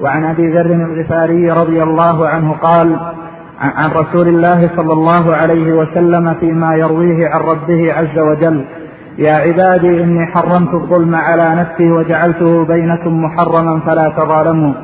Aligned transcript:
وعن 0.00 0.24
أبي 0.24 0.52
ذر 0.52 0.66
الغفاري 0.66 1.50
رضي 1.50 1.82
الله 1.82 2.28
عنه 2.28 2.52
قال 2.52 2.96
عن 3.60 3.90
رسول 3.90 4.28
الله 4.28 4.70
صلى 4.76 4.92
الله 4.92 5.36
عليه 5.36 5.72
وسلم 5.72 6.34
فيما 6.40 6.74
يرويه 6.74 7.28
عن 7.28 7.40
ربه 7.40 7.92
عز 7.92 8.18
وجل 8.18 8.64
يا 9.18 9.32
عبادي 9.32 10.02
إني 10.02 10.26
حرمت 10.26 10.74
الظلم 10.74 11.14
على 11.14 11.54
نفسي 11.54 11.90
وجعلته 11.90 12.64
بينكم 12.64 13.24
محرما 13.24 13.80
فلا 13.80 14.12
تظالموا. 14.16 14.74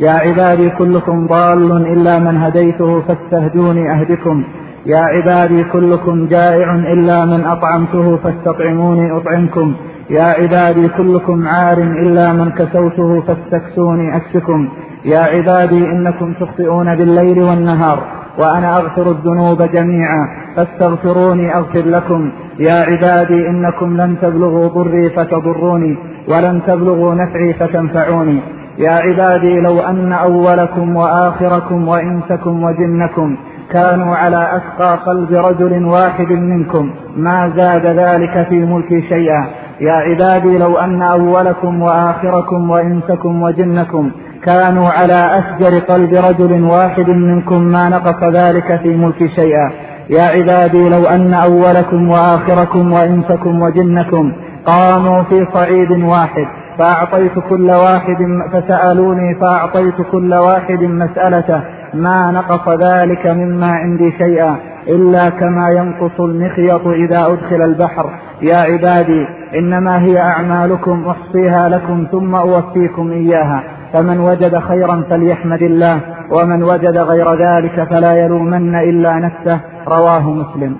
يا 0.00 0.10
عبادي 0.10 0.70
كلكم 0.70 1.26
ضال 1.26 1.86
إلا 1.92 2.18
من 2.18 2.36
هديته 2.36 3.00
فاستهدوني 3.00 3.92
أهدكم. 3.92 4.44
يا 4.86 4.98
عبادي 5.00 5.64
كلكم 5.64 6.26
جائع 6.26 6.74
إلا 6.74 7.24
من 7.24 7.44
أطعمته 7.44 8.16
فاستطعموني 8.16 9.16
أطعمكم. 9.16 9.74
يا 10.10 10.22
عبادي 10.22 10.88
كلكم 10.88 11.46
عار 11.46 11.78
إلا 11.78 12.32
من 12.32 12.50
كسوته 12.50 13.20
فاستكسوني 13.20 14.16
أكسكم. 14.16 14.68
يا 15.04 15.18
عبادي 15.18 15.86
إنكم 15.86 16.32
تخطئون 16.40 16.96
بالليل 16.96 17.42
والنهار 17.42 17.98
وأنا 18.38 18.76
أغفر 18.76 19.10
الذنوب 19.10 19.62
جميعا 19.62 20.26
فاستغفروني 20.56 21.56
أغفر 21.56 21.84
لكم. 21.86 22.32
يا 22.58 22.74
عبادي 22.74 23.48
إنكم 23.48 23.96
لن 23.96 24.16
تبلغوا 24.22 24.68
ضري 24.68 25.10
فتضروني 25.10 25.98
ولن 26.28 26.62
تبلغوا 26.66 27.14
نفعي 27.14 27.52
فتنفعوني. 27.52 28.40
يا 28.78 28.90
عبادي 28.90 29.60
لو 29.60 29.80
أن 29.80 30.12
أولكم 30.12 30.96
وآخركم 30.96 31.88
وإنسكم 31.88 32.64
وجنكم 32.64 33.36
كانوا 33.70 34.14
على 34.14 34.48
أتقى 34.56 34.98
قلب 35.06 35.32
رجل 35.32 35.84
واحد 35.84 36.32
منكم 36.32 36.90
ما 37.16 37.52
زاد 37.56 37.86
ذلك 37.86 38.48
في 38.48 38.64
ملكي 38.64 39.02
شيئا. 39.08 39.46
يا 39.82 39.92
عبادي 39.92 40.58
لو 40.58 40.78
أن 40.78 41.02
أولكم 41.02 41.82
وآخركم 41.82 42.70
وإنسكم 42.70 43.42
وجنكم 43.42 44.10
كانوا 44.44 44.88
على 44.88 45.20
أسجر 45.38 45.78
قلب 45.78 46.14
رجل 46.14 46.62
واحد 46.62 47.10
منكم 47.10 47.62
ما 47.62 47.88
نقص 47.88 48.22
ذلك 48.24 48.80
في 48.82 48.96
ملك 48.96 49.26
شيئا. 49.38 49.70
يا 50.10 50.22
عبادي 50.22 50.88
لو 50.88 51.04
أن 51.04 51.34
أولكم 51.34 52.10
وآخركم 52.10 52.92
وإنسكم 52.92 53.62
وجنكم 53.62 54.32
قاموا 54.66 55.22
في 55.22 55.46
صعيد 55.54 55.90
واحد 55.90 56.46
فأعطيت 56.78 57.38
كل 57.48 57.70
واحد 57.70 58.20
فسألوني 58.52 59.34
فأعطيت 59.34 59.98
كل 60.12 60.34
واحد 60.34 60.82
مسألته 60.82 61.62
ما 61.94 62.30
نقص 62.30 62.68
ذلك 62.68 63.26
مما 63.26 63.70
عندي 63.72 64.12
شيئا. 64.18 64.56
إلا 64.88 65.28
كما 65.28 65.68
ينقص 65.70 66.20
المخيط 66.20 66.86
إذا 66.86 67.26
أدخل 67.26 67.62
البحر. 67.62 68.18
يا 68.42 68.56
عبادي 68.56 69.26
إنما 69.54 70.02
هي 70.02 70.18
أعمالكم 70.20 71.06
أحصيها 71.08 71.68
لكم 71.68 72.06
ثم 72.12 72.34
أوفيكم 72.34 73.10
إياها. 73.10 73.64
فمن 73.92 74.20
وجد 74.20 74.58
خيرا 74.58 75.04
فليحمد 75.10 75.62
الله 75.62 76.00
ومن 76.30 76.62
وجد 76.62 76.96
غير 76.96 77.34
ذلك 77.34 77.88
فلا 77.90 78.24
يلومن 78.24 78.74
إلا 78.74 79.18
نفسه. 79.18 79.60
رواه 79.88 80.30
مسلم. 80.30 80.76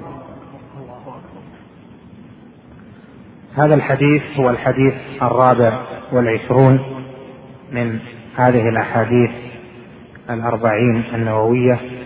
هذا 3.57 3.75
الحديث 3.75 4.23
هو 4.37 4.51
الحديث 4.51 4.95
الرابع 5.23 5.81
والعشرون 6.13 6.79
من 7.73 7.99
هذه 8.37 8.69
الأحاديث 8.69 9.31
الأربعين 10.31 11.03
النووية. 11.15 12.02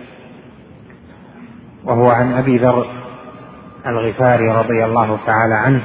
وهو 1.86 2.10
عن 2.10 2.32
أبي 2.32 2.58
ذر 2.58 2.86
الغفاري 3.86 4.48
رضي 4.48 4.84
الله 4.84 5.18
تعالى 5.26 5.54
عنه 5.54 5.80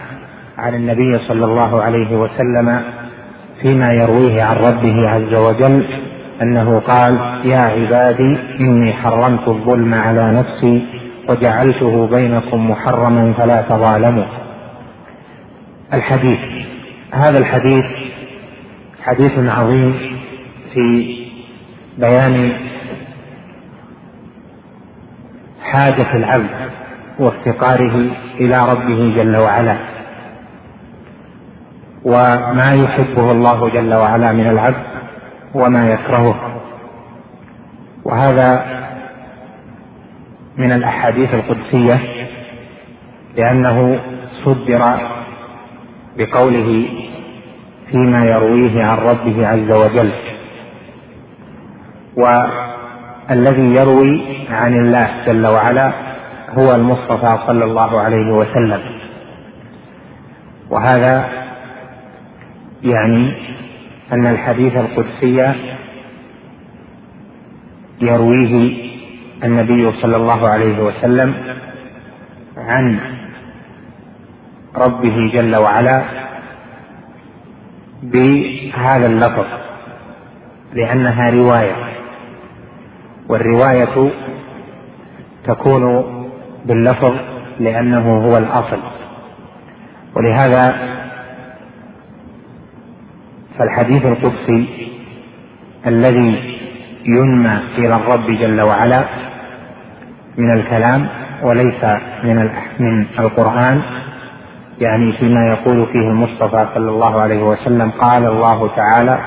عن 0.57 0.75
النبي 0.75 1.19
صلى 1.27 1.45
الله 1.45 1.81
عليه 1.81 2.15
وسلم 2.15 2.81
فيما 3.61 3.93
يرويه 3.93 4.43
عن 4.43 4.55
ربه 4.55 5.09
عز 5.09 5.33
وجل 5.33 5.85
أنه 6.41 6.79
قال 6.79 7.41
يا 7.45 7.59
عبادي 7.59 8.37
إني 8.59 8.93
حرمت 8.93 9.47
الظلم 9.47 9.93
على 9.93 10.31
نفسي 10.31 10.85
وجعلته 11.29 12.07
بينكم 12.07 12.71
محرما 12.71 13.33
فلا 13.37 13.61
تظالموا. 13.61 14.25
الحديث 15.93 16.39
هذا 17.11 17.39
الحديث 17.39 17.85
حديث 19.03 19.31
عظيم 19.37 19.95
في 20.73 21.15
بيان 21.97 22.51
حاجة 25.71 26.15
العبد 26.15 26.71
وافتقاره 27.19 28.05
إلى 28.39 28.69
ربه 28.69 29.15
جل 29.15 29.37
وعلا. 29.37 29.77
وما 32.05 32.73
يحبه 32.73 33.31
الله 33.31 33.69
جل 33.69 33.93
وعلا 33.93 34.31
من 34.31 34.49
العبد 34.49 34.85
وما 35.53 35.89
يكرهه. 35.89 36.61
وهذا 38.03 38.65
من 40.57 40.71
الأحاديث 40.71 41.33
القدسية 41.33 41.99
لأنه 43.37 43.99
صدر 44.45 44.99
بقوله 46.17 46.89
فيما 47.91 48.25
يرويه 48.25 48.85
عن 48.85 48.97
ربه 48.97 49.47
عز 49.47 49.71
وجل. 49.71 50.11
والذي 53.31 53.75
يروي 53.81 54.21
عن 54.49 54.73
الله 54.73 55.09
جل 55.25 55.47
وعلا 55.47 55.93
هو 56.49 56.75
المصطفى 56.75 57.37
صلى 57.47 57.63
الله 57.65 57.99
عليه 57.99 58.31
وسلم. 58.31 58.81
وهذا 60.69 61.29
يعني 62.83 63.33
أن 64.13 64.27
الحديث 64.27 64.75
القدسي 64.75 65.53
يرويه 68.01 68.53
النبي 69.43 69.91
صلى 70.01 70.15
الله 70.15 70.49
عليه 70.49 70.83
وسلم 70.83 71.35
عن 72.57 72.99
ربه 74.75 75.31
جل 75.33 75.55
وعلا 75.55 76.03
بهذا 78.03 79.05
اللفظ 79.05 79.45
لأنها 80.73 81.29
رواية. 81.29 81.90
والرواية 83.29 84.11
تكون 85.45 86.03
باللفظ 86.65 87.13
لأنه 87.59 88.25
هو 88.25 88.37
الأصل. 88.37 88.79
ولهذا 90.15 90.75
فالحديث 93.59 94.05
القدسي 94.05 94.89
الذي 95.87 96.57
ينمى 97.05 97.59
إلى 97.77 97.95
الرب 97.95 98.25
جل 98.27 98.61
وعلا 98.61 99.03
من 100.37 100.53
الكلام 100.53 101.07
وليس 101.43 101.83
من 102.23 102.49
من 102.79 103.05
القرآن 103.19 103.81
يعني 104.79 105.13
فيما 105.13 105.47
يقول 105.47 105.85
فيه 105.85 105.99
المصطفى 106.09 106.67
صلى 106.75 106.89
الله 106.89 107.21
عليه 107.21 107.43
وسلم 107.43 107.91
قال 107.91 108.25
الله 108.25 108.69
تعالى 108.75 109.19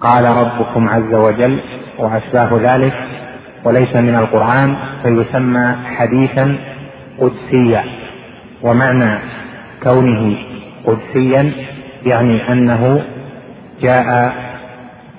قال 0.00 0.24
ربكم 0.24 0.88
عز 0.88 1.14
وجل 1.14 1.60
واشباه 1.98 2.50
ذلك 2.62 2.94
وليس 3.64 3.96
من 3.96 4.14
القرآن 4.14 4.76
فيسمى 5.02 5.76
حديثا 5.96 6.58
قدسيا. 7.18 7.84
ومعنى 8.62 9.18
كونه 9.82 10.36
قدسيا 10.86 11.52
يعني 12.06 12.52
أنه 12.52 13.02
جاء 13.80 14.32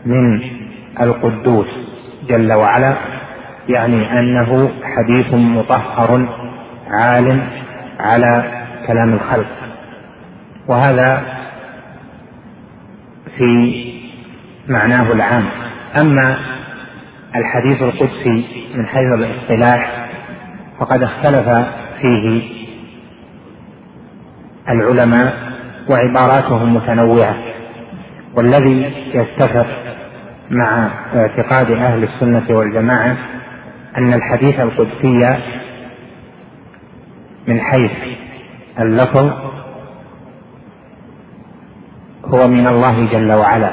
من 0.06 0.42
القدوس 1.02 1.68
جل 2.30 2.54
وعلا 2.54 2.94
يعني 3.70 4.20
أنه 4.20 4.72
حديث 4.84 5.34
مطهر 5.34 6.30
عال 6.92 7.42
على 8.00 8.44
كلام 8.88 9.14
الخلق. 9.14 9.48
وهذا 10.68 11.22
في 13.38 13.84
معناه 14.68 15.12
العام. 15.12 15.46
أما 15.96 16.38
الحديث 17.36 17.82
القدسي 17.82 18.66
من 18.76 18.86
حيث 18.86 19.14
الاصطلاح 19.14 20.10
فقد 20.80 21.04
اختلف 21.04 21.68
فيه 22.02 22.42
العلماء 24.70 25.34
وعباراتهم 25.90 26.76
متنوعة 26.76 27.36
والذي 28.36 28.94
يتفق 29.14 29.68
مع 30.50 30.90
اعتقاد 31.16 31.72
أهل 31.72 32.04
السنة 32.04 32.58
والجماعة 32.58 33.18
أن 33.98 34.14
الحديث 34.14 34.60
القدسي 34.60 35.38
من 37.48 37.62
حيث 37.62 37.92
اللفظ 38.80 39.32
هو 42.26 42.48
من 42.48 42.68
الله 42.68 43.06
جل 43.12 43.32
وعلا 43.32 43.72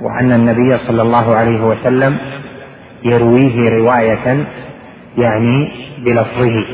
وأن 0.00 0.32
النبي 0.32 0.78
صلى 0.78 1.02
الله 1.02 1.36
عليه 1.36 1.60
وسلم 1.64 2.18
يرويه 3.04 3.70
رواية 3.70 4.46
يعني 5.18 5.72
بلفظه. 5.98 6.66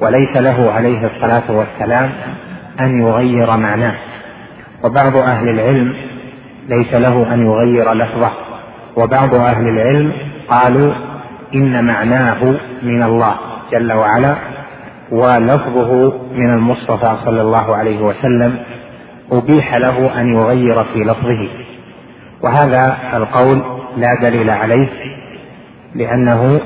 وليس 0.00 0.36
له 0.36 0.72
عليه 0.72 1.06
الصلاة 1.06 1.42
والسلام 1.48 2.10
أن 2.80 3.00
يغير 3.00 3.56
معناه. 3.56 3.94
وبعض 4.84 5.16
أهل 5.16 5.48
العلم 5.48 5.94
ليس 6.68 6.94
له 6.94 7.34
أن 7.34 7.46
يغير 7.46 7.92
لفظه. 7.92 8.30
وبعض 8.96 9.34
أهل 9.34 9.68
العلم 9.68 10.12
قالوا 10.48 10.94
إن 11.54 11.84
معناه 11.84 12.54
من 12.82 13.02
الله 13.02 13.34
جل 13.72 13.92
وعلا 13.92 14.36
ولفظه 15.10 16.12
من 16.34 16.54
المصطفى 16.54 17.16
صلى 17.24 17.42
الله 17.42 17.76
عليه 17.76 18.00
وسلم 18.00 18.56
أبيح 19.32 19.74
له 19.74 20.20
أن 20.20 20.34
يغير 20.34 20.84
في 20.84 20.98
لفظه. 20.98 21.48
وهذا 22.42 22.96
القول 23.14 23.81
لا 23.96 24.14
دليل 24.22 24.50
عليه 24.50 24.88
لأنه 25.94 26.60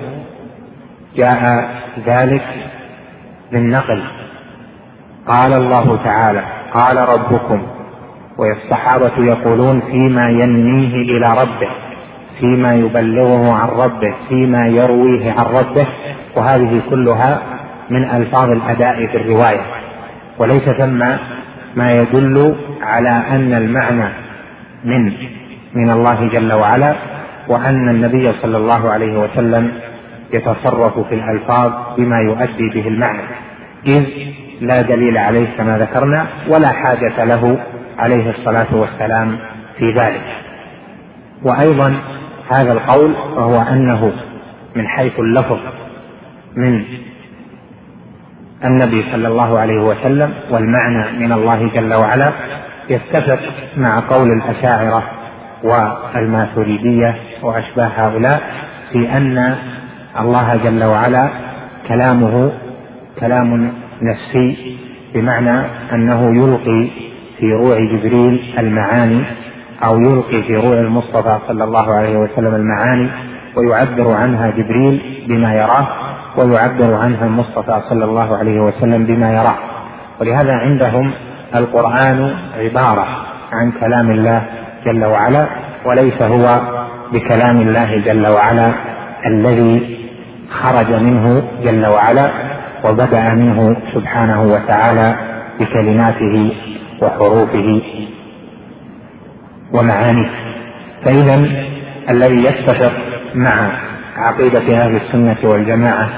جاء 1.17 1.71
ذلك 2.07 2.45
بالنقل 3.53 4.03
قال 5.27 5.53
الله 5.53 6.05
تعالى 6.05 6.43
قال 6.75 7.09
ربكم 7.09 7.63
والصحابة 8.39 9.13
يقولون 9.19 9.81
فيما 9.81 10.29
ينميه 10.29 10.95
إلى 10.95 11.43
ربه 11.43 11.69
فيما 12.41 12.75
يبلغه 12.75 13.53
عن 13.53 13.69
ربه 13.69 14.15
فيما 14.29 14.67
يرويه 14.67 15.33
عن 15.33 15.45
ربه 15.45 15.87
وهذه 16.37 16.81
كلها 16.91 17.43
من 17.91 18.05
ألفاظ 18.05 18.51
الأداء 18.51 19.07
في 19.07 19.17
الرواية. 19.17 19.61
وليس 20.39 20.63
ثم 20.63 20.99
ما 21.77 21.93
يدل 21.93 22.57
على 22.83 23.09
أن 23.09 23.53
المعنى 23.53 24.09
من 24.85 25.13
من 25.75 25.91
الله 25.91 26.29
جل 26.29 26.53
وعلا 26.53 26.95
وأن 27.49 27.89
النبي 27.89 28.33
صلى 28.43 28.57
الله 28.57 28.91
عليه 28.91 29.19
وسلم 29.19 29.73
يتصرف 30.33 30.99
في 30.99 31.15
الألفاظ 31.15 31.73
بما 31.97 32.19
يؤدي 32.19 32.71
به 32.75 32.89
المعنى. 32.89 33.23
إذ 33.87 34.05
لا 34.61 34.83
دليل 34.83 35.19
عليه 35.19 35.57
كما 35.57 35.79
ذكرنا 35.79 36.27
ولا 36.49 36.69
حاجة 36.69 37.25
له 37.25 37.59
عليه 37.99 38.31
الصلاة 38.31 38.75
والسلام 38.75 39.39
في 39.79 39.91
ذلك. 39.91 40.25
وأيضا 41.43 41.97
هذا 42.51 42.73
القول 42.73 43.13
وهو 43.37 43.63
أنه 43.63 44.13
من 44.77 44.89
حيث 44.89 45.19
اللفظ 45.19 45.59
من 46.57 46.85
النبي 48.65 49.05
صلى 49.13 49.29
الله 49.29 49.59
عليه 49.59 49.83
وسلم 49.83 50.35
والمعنى 50.51 51.19
من 51.19 51.33
الله 51.33 51.71
جل 51.75 51.95
وعلا 51.95 52.33
يتفق 52.91 53.41
مع 53.77 54.01
قول 54.11 54.29
الأشاعرة 54.33 55.03
والماتريدية 55.67 57.17
وأشباه 57.43 57.91
هؤلاء 57.97 58.41
في 58.93 59.17
أن 59.17 59.57
الله 60.21 60.57
جل 60.65 60.85
وعلا 60.85 61.31
كلامه 61.89 62.53
كلام 63.21 63.73
نفسي 64.03 64.77
بمعنى 65.15 65.61
أنه 65.93 66.45
يلقي 66.45 66.91
في 67.39 67.53
روع 67.53 67.79
جبريل 67.79 68.55
المعاني 68.59 69.25
أو 69.85 70.01
يلقي 70.01 70.43
في 70.43 70.57
روع 70.57 70.81
المصطفى 70.81 71.39
صلى 71.49 71.65
الله 71.65 71.95
عليه 71.95 72.17
وسلم 72.17 72.55
المعاني 72.55 73.09
ويعبر 73.57 74.13
عنها 74.13 74.51
جبريل 74.51 75.25
بما 75.29 75.55
يراه 75.55 75.89
ويعبر 76.37 76.95
عنها 76.95 77.27
المصطفى 77.27 77.83
صلى 77.89 78.05
الله 78.05 78.37
عليه 78.37 78.61
وسلم 78.61 79.07
بما 79.07 79.33
يراه. 79.33 79.57
ولهذا 80.21 80.53
عندهم 80.53 81.11
القرآن 81.55 82.35
عبارة 82.59 83.07
عن 83.53 83.73
كلام 83.81 84.11
الله 84.11 84.43
جل 84.87 85.05
وعلا 85.05 85.47
وليس 85.85 86.23
هو 86.23 86.61
بكلام 87.13 87.61
الله 87.61 87.99
جل 87.99 88.27
وعلا 88.27 88.73
الذي 89.27 89.99
خرج 90.51 90.91
منه 90.91 91.43
جل 91.65 91.87
وعلا 91.87 92.31
وبدأ 92.85 93.35
منه 93.35 93.77
سبحانه 93.95 94.43
وتعالى 94.43 95.17
بكلماته 95.61 96.53
وحروفه 97.03 97.83
ومعانيه. 99.73 100.31
فإذا 101.05 101.35
الذي 102.11 102.45
يتفق 102.45 102.93
مع 103.35 103.71
عقيدة 104.17 104.85
أهل 104.85 104.97
السنة 104.97 105.51
والجماعة 105.51 106.09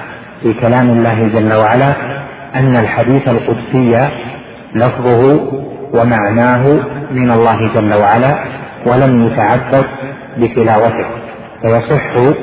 في 0.43 0.55
كلام 0.55 0.91
الله 0.91 1.29
جل 1.29 1.53
وعلا 1.55 1.93
أن 2.55 2.77
الحديث 2.77 3.29
القدسي 3.29 4.09
لفظه 4.75 5.41
ومعناه 5.95 6.79
من 7.11 7.31
الله 7.31 7.75
جل 7.75 7.95
وعلا 7.95 8.45
ولم 8.87 9.27
يتعبد 9.27 9.87
بتلاوته. 10.39 11.07
فيصح 11.63 12.35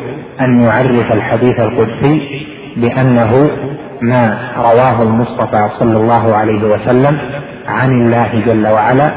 أن 0.42 0.60
يعرف 0.60 1.14
الحديث 1.14 1.60
القدسي 1.60 2.46
بأنه 2.78 3.50
ما 4.02 4.38
رواه 4.58 5.02
المصطفى 5.02 5.70
صلى 5.80 5.98
الله 5.98 6.36
عليه 6.36 6.64
وسلم 6.64 7.20
عن 7.68 7.90
الله 7.90 8.44
جل 8.46 8.68
وعلا 8.68 9.12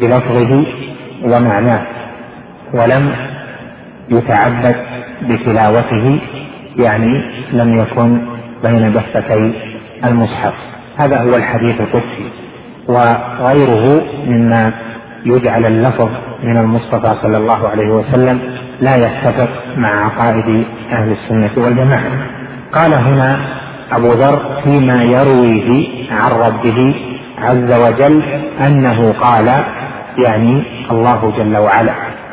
بلفظه 0.00 0.66
ومعناه 1.24 1.82
ولم 2.74 3.12
يتعبد 4.10 4.76
بتلاوته 5.22 6.20
يعني 6.76 7.22
لم 7.52 7.78
يكن 7.78 8.18
بين 8.64 8.92
دفتي 8.92 9.52
المصحف. 10.04 10.54
هذا 10.96 11.22
هو 11.22 11.36
الحديث 11.36 11.80
القدسي. 11.80 12.41
وغيره 12.88 14.02
مما 14.26 14.72
يجعل 15.24 15.66
اللفظ 15.66 16.08
من 16.42 16.56
المصطفى 16.56 17.16
صلى 17.22 17.36
الله 17.36 17.68
عليه 17.68 17.88
وسلم 17.88 18.40
لا 18.80 18.96
يتفق 18.96 19.48
مع 19.76 19.88
عقائد 20.04 20.64
أهل 20.92 21.12
السنة 21.12 21.64
والجماعة. 21.64 22.10
قال 22.72 22.94
هنا 22.94 23.40
أبو 23.92 24.12
ذر 24.12 24.60
فيما 24.64 25.02
يرويه 25.02 25.86
عن 26.12 26.30
ربه 26.30 26.94
عز 27.38 27.80
وجل 27.80 28.22
أنه 28.66 29.12
قال 29.12 29.46
يعني 30.26 30.62
الله 30.90 31.32
جل 31.38 31.56
وعلا 31.56 31.92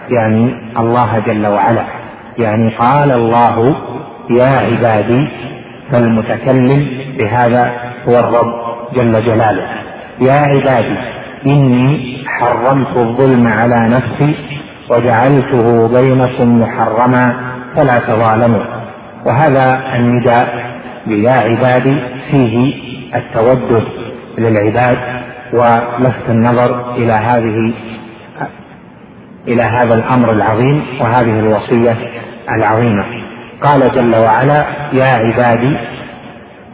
يعني 0.09 0.55
الله 0.79 1.19
جل 1.19 1.47
وعلا 1.47 1.83
يعني 2.37 2.69
قال 2.75 3.11
الله 3.11 3.75
يا 4.29 4.45
عبادي 4.59 5.27
فالمتكلم 5.91 6.87
بهذا 7.17 7.73
هو 8.07 8.19
الرب 8.19 8.53
جل 8.95 9.25
جلاله. 9.25 9.88
يا 10.21 10.33
عبادي 10.33 10.97
إني 11.45 12.17
حرمت 12.27 12.97
الظلم 12.97 13.47
على 13.47 13.89
نفسي 13.89 14.35
وجعلته 14.89 15.87
بينكم 15.87 16.61
محرما 16.61 17.35
فلا 17.75 17.99
تظالموا. 17.99 18.63
وهذا 19.25 19.81
النداء 19.95 20.75
بيا 21.07 21.31
عبادي 21.31 21.97
فيه 22.31 22.73
التودد 23.15 23.83
للعباد 24.37 24.97
ولفت 25.53 26.29
النظر 26.29 26.95
إلى 26.95 27.13
هذه 27.13 27.73
إلى 29.47 29.63
هذا 29.63 29.93
الأمر 29.93 30.31
العظيم 30.31 30.83
وهذه 31.01 31.39
الوصية 31.39 31.97
العظيمة. 32.49 33.05
قال 33.63 33.91
جل 33.95 34.15
وعلا 34.15 34.65
يا 34.93 35.05
عبادي 35.05 35.77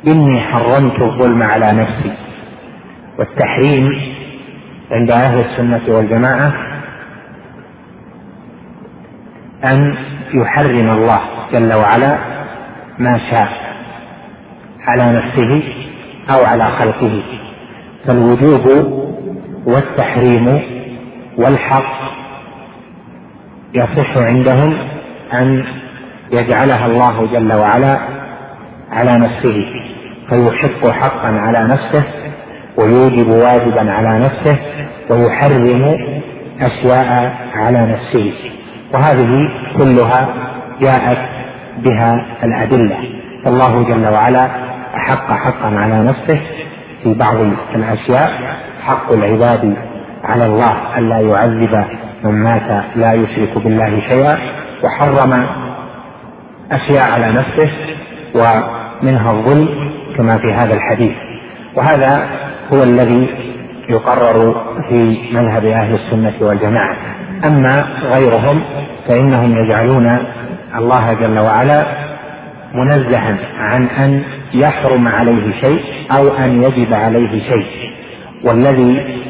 إني 0.07 0.41
حرمت 0.41 1.01
الظلم 1.01 1.43
على 1.43 1.65
نفسي 1.65 2.11
والتحريم 3.19 3.89
عند 4.91 5.11
أهل 5.11 5.39
السنة 5.39 5.95
والجماعة 5.95 6.53
أن 9.63 9.95
يحرم 10.33 10.89
الله 10.89 11.19
جل 11.53 11.73
وعلا 11.73 12.17
ما 12.99 13.19
شاء 13.31 13.49
على 14.87 15.17
نفسه 15.17 15.63
أو 16.29 16.45
على 16.45 16.71
خلقه. 16.79 17.23
فالوجوب 18.07 18.65
والتحريم 19.65 20.61
والحق 21.37 21.95
يصح 23.73 24.17
عندهم 24.17 24.77
أن 25.33 25.65
يجعلها 26.31 26.85
الله 26.85 27.25
جل 27.25 27.59
وعلا 27.59 27.99
على 28.91 29.17
نفسه 29.17 29.65
فيحق 30.29 30.87
حقا 30.87 31.27
على 31.27 31.67
نفسه 31.67 32.03
ويوجب 32.77 33.27
واجبا 33.27 33.91
على 33.91 34.19
نفسه 34.19 34.57
ويحرم 35.09 35.97
اشياء 36.61 37.35
على 37.55 37.79
نفسه. 37.93 38.33
وهذه 38.93 39.49
كلها 39.77 40.27
جاءت 40.81 41.17
بها 41.77 42.25
الأدلة. 42.43 42.97
فالله 43.45 43.83
جل 43.83 44.07
وعلا 44.07 44.49
أحق 44.95 45.31
حقا 45.31 45.79
على 45.79 46.03
نفسه 46.03 46.41
في 47.03 47.13
بعض 47.13 47.35
الاشياء 47.75 48.57
حق 48.85 49.11
العباد 49.11 49.75
على 50.23 50.45
الله 50.45 50.97
الا 50.97 51.19
يعذب 51.19 51.85
من 52.23 52.43
مات 52.43 52.83
لا 52.95 53.13
يشرك 53.13 53.57
بالله 53.57 53.99
شيئا. 53.99 54.37
وحرم 54.83 55.45
أشياء 56.71 57.11
على 57.11 57.31
نفسه 57.31 57.69
ومنها 58.35 59.31
الظلم 59.31 59.91
كما 60.17 60.37
في 60.37 60.53
هذا 60.53 60.73
الحديث. 60.73 61.15
وهذا 61.75 62.44
هو 62.73 62.83
الذي 62.83 63.29
يقرر 63.89 64.65
في 64.89 65.17
مذهب 65.33 65.65
أهل 65.65 65.93
السنة 65.95 66.33
والجماعة. 66.41 66.95
أما 67.45 67.83
غيرهم 68.03 68.63
فإنهم 69.07 69.57
يجعلون 69.57 70.17
الله 70.77 71.13
جل 71.13 71.39
وعلا 71.39 71.85
منزها 72.73 73.37
عن 73.59 73.87
أن 73.87 74.23
يحرم 74.53 75.07
عليه 75.07 75.61
شيء 75.61 75.79
أو 76.17 76.37
أن 76.37 76.63
يجب 76.63 76.93
عليه 76.93 77.41
شيء. 77.49 77.65
والذي 78.43 79.21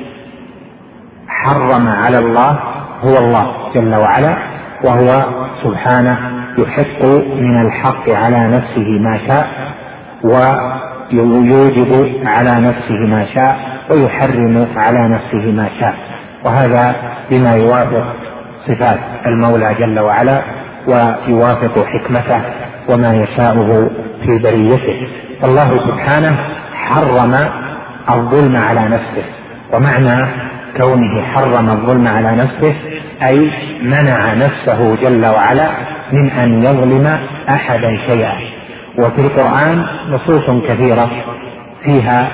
حرم 1.27 1.87
على 1.87 2.17
الله 2.19 2.59
هو 3.01 3.17
الله 3.17 3.51
جل 3.75 3.95
وعلا 3.95 4.37
وهو 4.83 5.25
سبحانه 5.63 6.17
يحق 6.57 7.05
من 7.35 7.61
الحق 7.61 8.09
على 8.09 8.47
نفسه 8.47 8.87
ما 8.99 9.19
شاء 9.27 9.47
ويوجب 11.13 12.21
على 12.25 12.61
نفسه 12.61 12.99
ما 13.07 13.25
شاء 13.35 13.59
ويحرم 13.89 14.67
على 14.77 15.07
نفسه 15.07 15.51
ما 15.51 15.69
شاء. 15.79 15.95
وهذا 16.45 16.95
بما 17.31 17.53
يوافق 17.55 18.15
صفات 18.67 18.99
المولى 19.25 19.75
جل 19.79 19.99
وعلا 19.99 20.41
ويوافق 20.87 21.85
حكمته 21.85 22.41
وما 22.89 23.13
يشاءه 23.13 23.89
في 24.25 24.37
بريته. 24.37 25.07
فالله 25.41 25.69
سبحانه 25.87 26.37
حرم 26.73 27.35
الظلم 28.09 28.55
على 28.55 28.81
نفسه. 28.81 29.25
ومعنى 29.73 30.27
كونه 30.77 31.21
حرم 31.21 31.69
الظلم 31.69 32.07
على 32.07 32.31
نفسه 32.31 32.75
أي 33.23 33.51
منع 33.81 34.33
نفسه 34.33 34.95
جل 34.95 35.25
وعلا 35.25 35.69
من 36.11 36.29
أن 36.31 36.63
يظلم 36.63 37.19
أحدا 37.49 37.97
شيئا. 38.07 38.54
وفي 38.97 39.21
القرآن 39.21 39.85
نصوص 40.09 40.63
كثيرة 40.67 41.09
فيها 41.83 42.27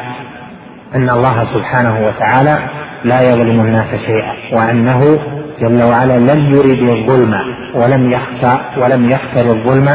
أن 0.96 1.10
الله 1.10 1.48
سبحانه 1.54 2.08
وتعالى 2.08 2.58
لا 3.04 3.22
يظلم 3.22 3.60
الناس 3.62 3.88
شيئا 4.06 4.34
وأنه 4.58 5.20
جل 5.62 5.84
وعلا 5.84 6.18
لم 6.18 6.56
يرد 6.56 6.98
الظلم 6.98 7.34
ولم 7.76 8.12
يخشى 8.12 8.58
ولم 8.78 9.10
يختر 9.10 9.52
الظلم 9.52 9.88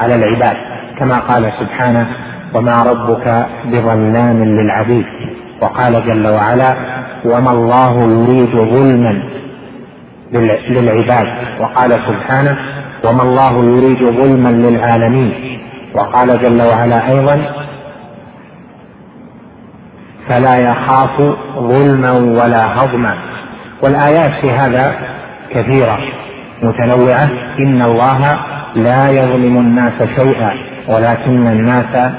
على 0.00 0.14
العباد 0.14 0.56
كما 0.98 1.18
قال 1.18 1.52
سبحانه 1.60 2.06
وما 2.54 2.82
ربك 2.82 3.46
بظلام 3.64 4.44
للعبيد 4.44 5.06
وقال 5.62 6.06
جل 6.06 6.26
وعلا 6.26 6.76
وما 7.24 7.50
الله 7.50 8.00
يريد 8.00 8.56
ظلما 8.56 9.22
للعباد 10.70 11.26
وقال 11.60 11.90
سبحانه 11.90 12.56
وما 13.04 13.22
الله 13.22 13.64
يريد 13.64 14.04
ظلما 14.04 14.48
للعالمين 14.48 15.32
وقال 15.96 16.42
جل 16.42 16.62
وعلا 16.62 17.08
أيضا 17.08 17.42
فلا 20.28 20.56
يخاف 20.58 21.22
ظلما 21.58 22.12
ولا 22.12 22.80
هضما. 22.80 23.14
والآيات 23.84 24.32
في 24.40 24.50
هذا 24.50 24.94
كثيرة 25.50 25.98
متنوعة. 26.62 27.30
إن 27.58 27.82
الله 27.82 28.38
لا 28.74 29.10
يظلم 29.10 29.58
الناس 29.58 30.02
شيئا 30.20 30.52
ولكن 30.88 31.46
الناس 31.46 32.12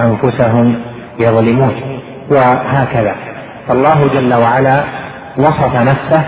أنفسهم 0.00 0.76
يظلمون. 1.18 2.00
وهكذا. 2.30 3.14
فالله 3.68 4.08
جل 4.14 4.34
وعلا 4.34 4.84
وصف 5.38 5.76
نفسه 5.76 6.24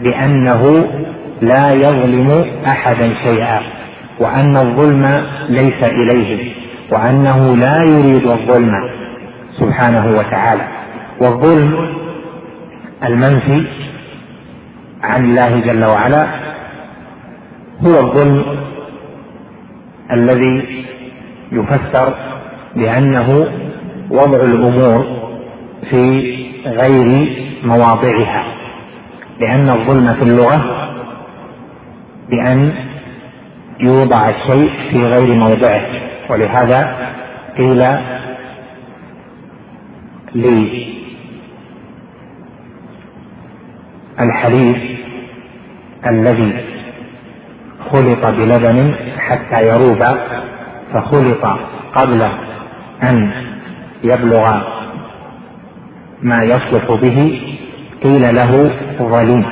بأنه 0.00 0.86
لا 1.42 1.68
يظلم 1.74 2.44
أحدا 2.66 3.14
شيئا. 3.24 3.60
وأن 4.20 4.56
الظلم 4.56 5.26
ليس 5.48 5.82
اليه 5.84 6.52
وأنه 6.92 7.56
لا 7.56 7.82
يريد 7.82 8.26
الظلم 8.26 8.72
سبحانه 9.60 10.18
وتعالى. 10.18 10.68
والظلم 11.20 11.88
المنفي 13.04 13.66
عن 15.02 15.24
الله 15.24 15.60
جل 15.60 15.84
وعلا 15.84 16.26
هو 17.84 18.00
الظلم 18.00 18.44
الذي 20.12 20.84
يفسر 21.52 22.14
بأنه 22.76 23.46
وضع 24.10 24.36
الأمور 24.38 25.06
في 25.90 26.34
غير 26.66 27.28
مواضعها 27.64 28.44
لأن 29.40 29.68
الظلم 29.68 30.14
في 30.14 30.22
اللغة 30.22 30.88
بأن 32.30 32.72
يوضع 33.80 34.28
الشيء 34.28 34.70
في 34.90 34.98
غير 35.02 35.34
موضعه. 35.34 35.82
ولهذا 36.30 36.96
قيل 37.58 37.84
للحليب 44.18 44.76
الذي 46.06 46.52
خلط 47.92 48.26
بلبن 48.26 48.94
حتى 49.18 49.68
يروب 49.68 50.02
فخلط 50.92 51.44
قبل 51.94 52.22
أن 53.02 53.32
يبلغ 54.04 54.60
ما 56.22 56.42
يصلح 56.42 56.84
به. 57.02 57.40
قيل 58.02 58.34
له 58.34 58.70
ظليم 58.98 59.44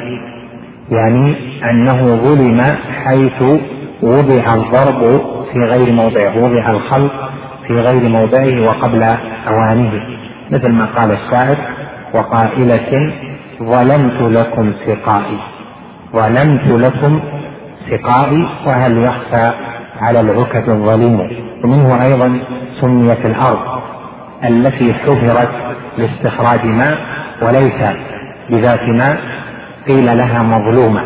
يعني 0.90 1.36
أنه 1.70 2.16
ظلم 2.16 2.60
حيث 3.04 3.60
وضع 4.02 4.54
الضرب 4.54 5.20
في 5.52 5.58
غير 5.58 5.92
موضعه 5.92 6.38
وضع 6.44 6.70
الخلق 6.70 7.30
في 7.66 7.72
غير 7.74 8.08
موضعه 8.08 8.60
وقبل 8.68 9.02
أوانه. 9.48 10.02
مثل 10.50 10.72
ما 10.72 10.84
قال 10.96 11.12
الشاعر 11.12 11.56
وقائلة 12.14 13.12
ظلمت 13.62 14.20
لكم 14.20 14.72
سقائي 14.86 15.38
ظلمت 16.12 16.66
لكم 16.66 17.20
سقائي 17.90 18.46
وهل 18.66 18.98
يخفى 18.98 19.52
على 20.00 20.20
العكة 20.20 20.72
الظليم؟ 20.72 21.20
ومنه 21.64 22.04
أيضا 22.04 22.38
سميت 22.80 23.26
الأرض 23.26 23.82
التي 24.44 24.94
حفرت 24.94 25.50
لاستخراج 25.98 26.66
ماء 26.66 26.98
وليس 27.42 27.96
بذات 28.50 28.82
ماء 28.88 29.20
قيل 29.88 30.18
لها 30.18 30.42
مظلومة. 30.42 31.02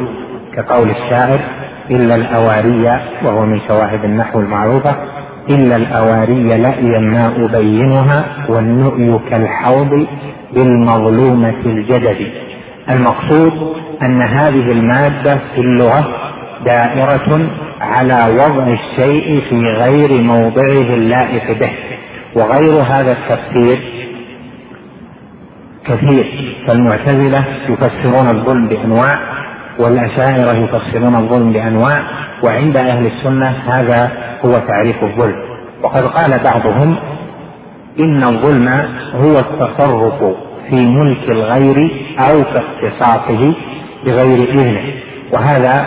كقول 0.56 0.90
الشاعر 0.90 1.40
إلا 1.90 2.14
الأواري 2.14 3.00
وهو 3.25 3.47
من 3.47 3.61
شواهد 3.69 4.05
النحو 4.05 4.40
المعروفة 4.40 4.97
إلا 5.50 5.76
الأواري 5.76 6.57
لأي 6.59 6.99
ما 7.00 7.33
أبينها 7.37 8.25
والنؤي 8.49 9.21
كالحوض 9.31 10.07
بالمظلومة 10.55 11.61
الجدد. 11.66 12.16
المقصود 12.90 13.76
أن 14.02 14.23
هذه 14.23 14.73
المادة 14.73 15.38
في 15.55 15.61
اللغة 15.61 16.09
دائرة 16.64 17.49
على 17.81 18.35
وضع 18.35 18.66
الشيء 18.66 19.43
في 19.50 19.61
غير 19.61 20.23
موضعه 20.23 20.95
اللائق 20.95 21.59
به. 21.61 21.73
وغير 22.37 22.83
هذا 22.83 23.12
التفسير 23.12 23.78
كثير 25.87 26.57
فالمعتزلة 26.69 27.45
يفسرون 27.69 28.28
الظلم 28.28 28.69
بأنواع 28.69 29.19
والأشاعرة 29.78 30.52
يفسرون 30.52 31.14
الظلم 31.14 31.52
بأنواع 31.52 32.02
وعند 32.45 32.76
أهل 32.76 33.06
السنة 33.06 33.49
هذا 33.66 34.12
هو 34.45 34.52
تعريف 34.52 35.04
الظلم. 35.04 35.37
وقد 35.83 36.02
قال 36.02 36.38
بعضهم 36.45 36.97
إن 38.00 38.23
الظلم 38.23 38.68
هو 39.14 39.38
التصرف 39.38 40.35
في 40.71 40.87
ملك 40.87 41.30
الغير 41.30 41.76
أو 42.18 42.45
في 42.45 42.61
اختصاصه 42.61 43.54
بغير 44.04 44.50
إذنه. 44.50 44.95
وهذا 45.33 45.87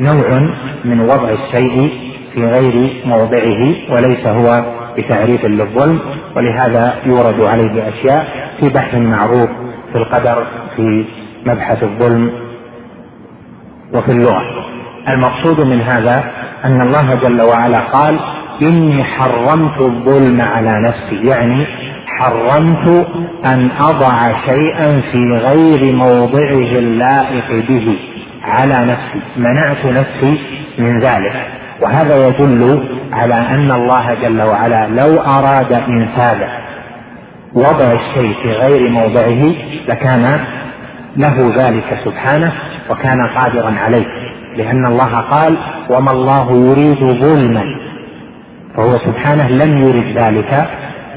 نوع 0.00 0.50
من 0.84 1.00
وضع 1.00 1.30
الشيء 1.30 1.90
في 2.34 2.46
غير 2.46 3.02
موضعه 3.06 3.74
وليس 3.90 4.26
هو 4.26 4.64
بتعريف 4.98 5.44
للظلم. 5.44 6.00
ولهذا 6.36 6.94
يورد 7.06 7.40
عليه 7.40 7.68
بأشياء 7.68 8.26
في 8.60 8.72
بحث 8.74 8.94
معروف 8.94 9.50
في 9.92 9.98
القدر 9.98 10.46
في 10.76 11.04
مبحث 11.46 11.82
الظلم 11.82 12.43
وفي 13.94 14.10
اللغة. 14.10 14.42
المقصود 15.08 15.60
من 15.60 15.80
هذا 15.80 16.24
أن 16.64 16.80
الله 16.80 17.14
جل 17.14 17.42
وعلا 17.42 17.80
قال 17.80 18.20
إني 18.62 19.04
حرمت 19.04 19.80
الظلم 19.80 20.40
على 20.40 20.88
نفسي. 20.88 21.28
يعني 21.28 21.66
حرمت 22.06 23.06
أن 23.46 23.70
أضع 23.80 24.32
شيئا 24.46 25.00
في 25.12 25.18
غير 25.32 25.94
موضعه 25.94 26.78
اللائق 26.78 27.64
به 27.68 27.98
على 28.44 28.84
نفسي. 28.92 29.20
منعت 29.36 29.86
نفسي 29.86 30.40
من 30.78 31.00
ذلك. 31.00 31.46
وهذا 31.82 32.26
يدل 32.26 32.88
على 33.12 33.34
أن 33.34 33.70
الله 33.72 34.14
جل 34.14 34.42
وعلا 34.42 34.86
لو 34.86 35.20
أراد 35.20 35.72
إنفاذ 35.72 36.38
وضع 37.54 37.92
الشيء 37.92 38.34
في 38.42 38.52
غير 38.52 38.90
موضعه 38.90 39.54
لكان 39.88 40.40
له 41.16 41.52
ذلك 41.56 41.98
سبحانه 42.04 42.52
وكان 42.90 43.26
قادرا 43.36 43.74
عليه 43.84 44.06
لأن 44.56 44.86
الله 44.86 45.14
قال 45.20 45.56
وما 45.90 46.10
الله 46.10 46.52
يريد 46.70 47.04
ظلما. 47.04 47.64
فهو 48.76 48.98
سبحانه 48.98 49.48
لم 49.48 49.78
يرد 49.78 50.18
ذلك 50.18 50.66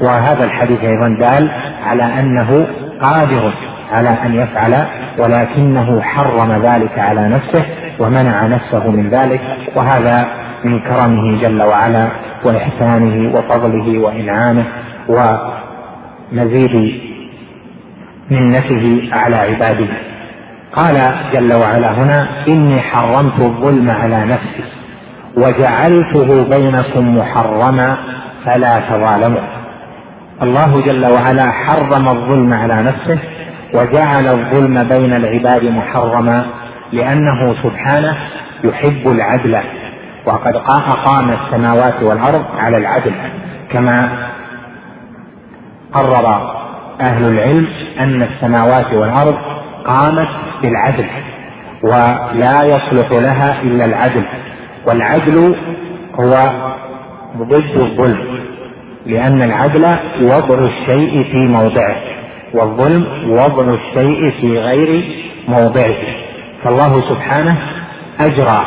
وهذا 0.00 0.44
الحديث 0.44 0.84
أيضا 0.84 1.08
دال 1.08 1.50
على 1.84 2.02
أنه 2.02 2.66
قادر 3.02 3.52
على 3.92 4.08
أن 4.08 4.34
يفعل 4.34 4.86
ولكنه 5.18 6.00
حرم 6.00 6.52
ذلك 6.52 6.98
على 6.98 7.28
نفسه 7.28 7.64
ومنع 7.98 8.46
نفسه 8.46 8.90
من 8.90 9.10
ذلك 9.10 9.40
وهذا 9.74 10.28
من 10.64 10.80
كرمه 10.80 11.40
جل 11.42 11.62
وعلا 11.62 12.08
وإحسانه 12.44 13.32
وفضله 13.32 13.98
وإنعامه 13.98 14.64
ومزيد 16.32 17.00
منته 18.30 19.08
على 19.12 19.36
عباده 19.36 19.88
قال 20.72 21.14
جل 21.32 21.52
وعلا 21.52 21.92
هنا 21.92 22.28
إني 22.48 22.80
حرمت 22.80 23.40
الظلم 23.40 23.90
على 23.90 24.24
نفسي 24.24 24.64
وجعلته 25.36 26.44
بينكم 26.56 27.18
محرما 27.18 27.98
فلا 28.44 28.80
تظالموا. 28.90 29.40
الله 30.42 30.80
جل 30.80 31.06
وعلا 31.06 31.50
حرم 31.50 32.08
الظلم 32.08 32.52
على 32.52 32.82
نفسه 32.82 33.18
وجعل 33.74 34.26
الظلم 34.26 34.88
بين 34.88 35.12
العباد 35.14 35.64
محرما 35.64 36.46
لأنه 36.92 37.54
سبحانه 37.62 38.16
يحب 38.64 39.06
العدل. 39.06 39.62
وقد 40.26 40.56
أقام 40.56 41.30
السماوات 41.30 42.02
والأرض 42.02 42.44
على 42.58 42.76
العدل 42.76 43.12
كما 43.72 44.08
قرر 45.92 46.57
أهل 47.00 47.24
العلم 47.24 47.68
أن 48.00 48.22
السماوات 48.22 48.92
والأرض 48.92 49.36
قامت 49.84 50.28
بالعدل 50.62 51.06
ولا 51.82 52.64
يصلح 52.64 53.08
لها 53.12 53.62
إلا 53.62 53.84
العدل 53.84 54.22
والعدل 54.86 55.56
هو 56.20 56.30
ضد 57.38 57.76
الظلم 57.76 58.38
لأن 59.06 59.42
العدل 59.42 59.84
وضع 60.22 60.58
الشيء 60.58 61.24
في 61.32 61.48
موضعه 61.48 61.96
والظلم 62.54 63.30
وضع 63.30 63.74
الشيء 63.74 64.30
في 64.40 64.58
غير 64.58 65.04
موضعه 65.48 65.96
فالله 66.64 67.00
سبحانه 67.00 67.56
أجرى 68.20 68.66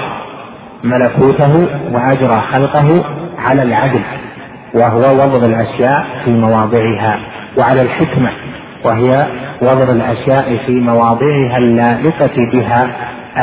ملكوته 0.83 1.67
وأجرى 1.91 2.41
خلقه 2.51 3.05
على 3.39 3.63
العدل 3.63 4.01
وهو 4.73 4.99
وضع 5.01 5.45
الأشياء 5.45 6.05
في 6.25 6.31
مواضعها. 6.31 7.19
وعلى 7.57 7.81
الحكمة 7.81 8.31
وهي 8.83 9.27
وضع 9.61 9.91
الأشياء 9.91 10.57
في 10.65 10.71
مواضعها 10.71 11.57
اللائقة 11.57 12.35
بها 12.53 12.87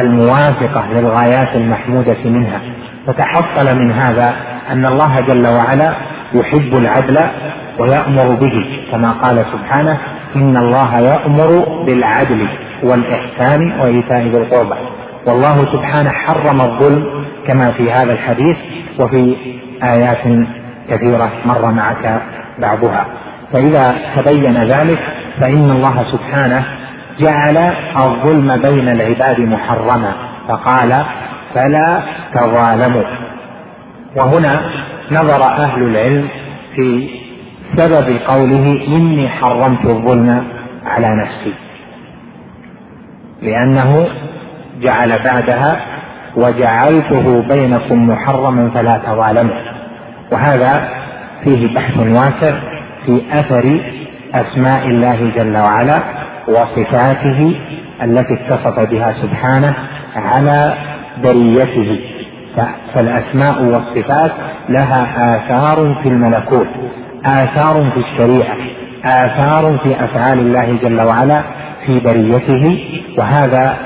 الموافقة 0.00 0.86
للغايات 0.92 1.56
المحمودة 1.56 2.16
منها. 2.24 2.60
فتحصل 3.06 3.78
من 3.78 3.92
هذا 3.92 4.36
أن 4.70 4.86
الله 4.86 5.20
جل 5.20 5.46
وعلا 5.46 5.94
يحب 6.34 6.74
العدل 6.74 7.18
ويأمر 7.78 8.34
به 8.34 8.66
كما 8.92 9.12
قال 9.12 9.36
سبحانه 9.36 9.98
إن 10.36 10.56
الله 10.56 10.98
يأمر 10.98 11.82
بالعدل 11.86 12.48
والإحسان 12.82 13.80
وإيتاء 13.80 14.22
ذي 14.22 14.38
القربى. 14.38 14.74
والله 15.26 15.56
سبحانه 15.72 16.10
حرم 16.10 16.60
الظلم 16.60 17.24
كما 17.46 17.72
في 17.72 17.92
هذا 17.92 18.12
الحديث 18.12 18.56
وفي 18.98 19.36
آيات 19.82 20.46
كثيرة 20.90 21.30
مر 21.46 21.72
معك 21.72 22.22
بعضها. 22.58 23.06
فإذا 23.52 23.94
تبين 24.16 24.56
ذلك 24.56 24.98
فإن 25.40 25.70
الله 25.70 26.04
سبحانه 26.12 26.64
جعل 27.20 27.56
الظلم 27.96 28.62
بين 28.62 28.88
العباد 28.88 29.40
محرما 29.40 30.12
فقال 30.48 31.04
فلا 31.54 32.02
تظالموا. 32.34 33.04
وهنا 34.16 34.60
نظر 35.12 35.42
أهل 35.44 35.82
العلم 35.82 36.28
في 36.76 37.08
سبب 37.76 38.18
قوله 38.26 38.86
إني 38.88 39.28
حرمت 39.28 39.84
الظلم 39.84 40.44
على 40.86 41.14
نفسي. 41.14 41.54
لأنه 43.42 44.08
جعل 44.80 45.18
بعدها 45.24 45.80
وجعلته 46.36 47.42
بينكم 47.42 48.08
محرما 48.08 48.70
فلا 48.74 48.98
تظالموا. 49.06 49.56
وهذا 50.32 50.88
فيه 51.44 51.74
بحث 51.74 51.96
واسع 51.98 52.77
في 53.06 53.22
أثر 53.32 53.80
أسماء 54.34 54.86
الله 54.86 55.32
جل 55.36 55.56
وعلا 55.56 56.02
وصفاته 56.48 57.56
التي 58.02 58.34
اتصف 58.34 58.90
بها 58.90 59.14
سبحانه 59.22 59.74
على 60.16 60.74
بريته. 61.22 62.00
فالأسماء 62.94 63.62
والصفات 63.62 64.32
لها 64.68 65.36
آثار 65.36 65.94
في 66.02 66.08
الملكوت 66.08 66.68
آثار 67.24 67.90
في 67.90 68.00
الشريعة 68.00 68.56
آثار 69.04 69.78
في 69.78 70.04
أفعال 70.04 70.38
الله 70.38 70.78
جل 70.82 71.00
وعلا 71.00 71.42
في 71.86 72.00
بريته 72.00 72.84
وهذا 73.18 73.76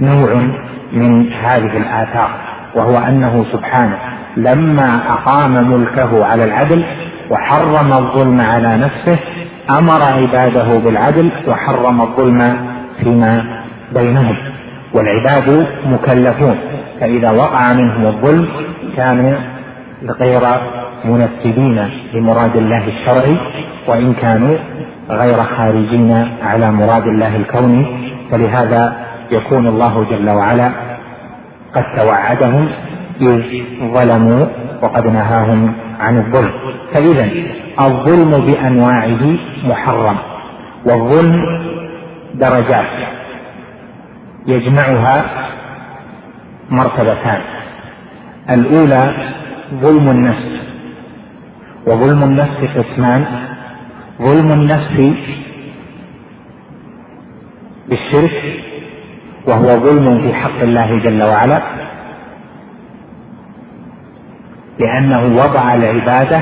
نوع 0.00 0.34
من 0.92 1.32
هذه 1.32 1.76
الآثار 1.76 2.30
وهو 2.74 2.98
أنه 2.98 3.44
سبحانه 3.52 3.98
لما 4.36 5.00
أقام 5.08 5.52
ملكه 5.52 6.26
على 6.26 6.44
العدل 6.44 6.84
وحرم 7.30 7.92
الظلم 7.92 8.40
على 8.40 8.76
نفسه 8.76 9.18
أمر 9.78 10.02
عباده 10.02 10.78
بالعدل 10.78 11.32
وحرم 11.48 12.00
الظلم 12.00 12.56
فيما 13.00 13.62
بينهم. 13.94 14.36
والعباد 14.94 15.66
مكلفون 15.86 16.56
فإذا 17.00 17.30
وقع 17.30 17.72
منهم 17.72 18.06
الظلم 18.06 18.48
كانوا 18.96 19.34
غير 20.20 20.42
منفذين 21.04 21.90
لمراد 22.14 22.56
الله 22.56 22.88
الشرعي 22.88 23.36
وإن 23.88 24.14
كانوا 24.14 24.56
غير 25.10 25.44
خارجين 25.44 26.28
على 26.42 26.72
مراد 26.72 27.06
الله 27.06 27.36
الكوني 27.36 27.86
فلهذا 28.30 28.96
يكون 29.30 29.66
الله 29.66 30.06
جل 30.10 30.30
وعلا 30.30 30.70
قد 31.74 31.84
توعدهم 31.98 32.68
ظلموا 33.94 34.46
وقد 34.82 35.06
نهاهم 35.06 35.74
عن 36.00 36.16
الظلم. 36.18 36.52
فإذا 36.92 37.28
الظلم 37.80 38.30
بأنواعه 38.46 39.36
محرم 39.64 40.16
والظلم 40.86 41.42
درجات 42.34 42.90
يجمعها 44.46 45.24
مرتبتان. 46.70 47.40
الأولى 48.50 49.14
ظلم 49.74 50.10
النفس 50.10 50.50
وظلم 51.86 52.22
النفس 52.22 52.58
قسمان 52.76 53.24
ظلم 54.22 54.52
النفس 54.52 54.96
بالشرك 57.88 58.42
وهو 59.48 59.68
ظلم 59.68 60.20
في 60.20 60.34
حق 60.34 60.60
الله 60.62 60.98
جل 60.98 61.22
وعلا. 61.22 61.79
لأنه 64.80 65.22
وضع 65.22 65.74
العبادة 65.74 66.40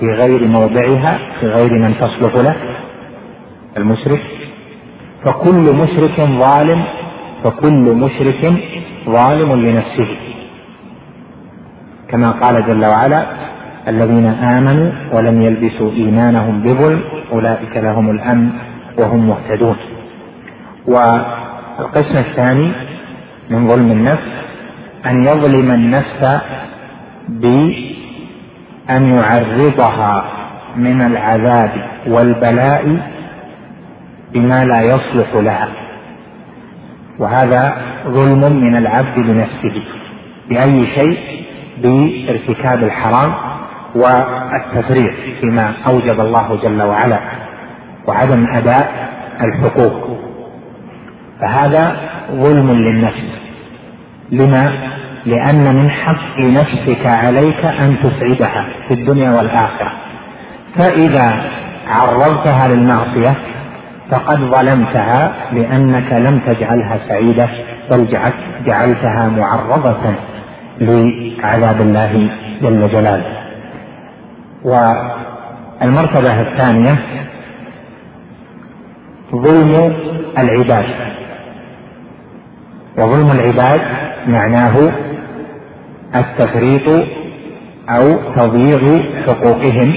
في 0.00 0.06
غير 0.06 0.48
موضعها 0.48 1.18
في 1.40 1.46
غير 1.46 1.72
من 1.72 1.94
تصلح 2.00 2.34
له. 2.34 2.56
المشرك؟ 3.76 4.22
فكل 5.24 5.74
مشرك 5.82 6.20
ظالم 6.20 6.82
فكل 7.44 7.94
مشرك 7.94 8.52
ظالم 9.08 9.52
لنفسه. 9.66 10.16
كما 12.08 12.30
قال 12.30 12.66
جل 12.66 12.84
وعلا 12.84 13.26
الذين 13.88 14.26
آمنوا 14.26 14.92
ولم 15.12 15.42
يلبسوا 15.42 15.90
إيمانهم 15.92 16.62
بظلم 16.62 17.00
أولئك 17.32 17.76
لهم 17.76 18.10
الأمن 18.10 18.50
وهم 18.98 19.28
مهتدون. 19.28 19.76
والقسم 20.86 22.16
الثاني 22.16 22.72
من 23.50 23.68
ظلم 23.68 23.90
النفس 23.90 24.28
أن 25.06 25.22
يظلم 25.24 25.70
النفس 25.70 26.40
بأن 27.30 29.12
يعرضها 29.12 30.24
من 30.76 31.02
العذاب 31.02 31.70
والبلاء 32.06 32.98
بما 34.32 34.64
لا 34.64 34.82
يصلح 34.82 35.34
لها. 35.34 35.68
وهذا 37.18 37.76
ظلم 38.08 38.56
من 38.56 38.76
العبد 38.76 39.18
لنفسه 39.18 39.82
بأي 40.48 40.86
شيء؟ 40.86 41.18
بارتكاب 41.82 42.84
الحرام 42.84 43.34
والتفريط 43.94 45.14
فيما 45.40 45.72
أوجب 45.86 46.20
الله 46.20 46.58
جل 46.62 46.82
وعلا 46.82 47.20
وعدم 48.06 48.46
أداء 48.54 49.10
الحقوق. 49.40 50.18
فهذا 51.40 51.96
ظلم 52.32 52.70
للنفس. 52.70 53.24
لما؟ 54.30 54.72
لأن 55.26 55.76
من 55.76 55.90
حق 55.90 56.38
نفسك 56.38 57.06
عليك 57.06 57.64
أن 57.64 57.96
تسعدها 58.02 58.66
في 58.88 58.94
الدنيا 58.94 59.30
والآخرة. 59.30 59.92
فإذا 60.78 61.42
عرضتها 61.88 62.68
للمعصية 62.68 63.34
فقد 64.10 64.38
ظلمتها 64.38 65.32
لأنك 65.52 66.12
لم 66.12 66.38
تجعلها 66.38 66.98
سعيدة 67.08 67.48
بل 67.90 68.06
جعلتها 68.66 69.28
معرضة 69.28 70.14
لعذاب 70.80 71.80
الله 71.80 72.30
جل 72.62 72.88
جلاله. 72.88 73.36
والمرتبة 74.64 76.40
الثانية 76.40 76.94
ظلم 79.34 79.94
العباد. 80.38 80.86
وظلم 82.98 83.30
العباد 83.30 83.80
معناه 84.26 84.92
التفريط 86.14 87.06
أو 87.88 88.18
تضييع 88.36 89.02
حقوقهم 89.26 89.96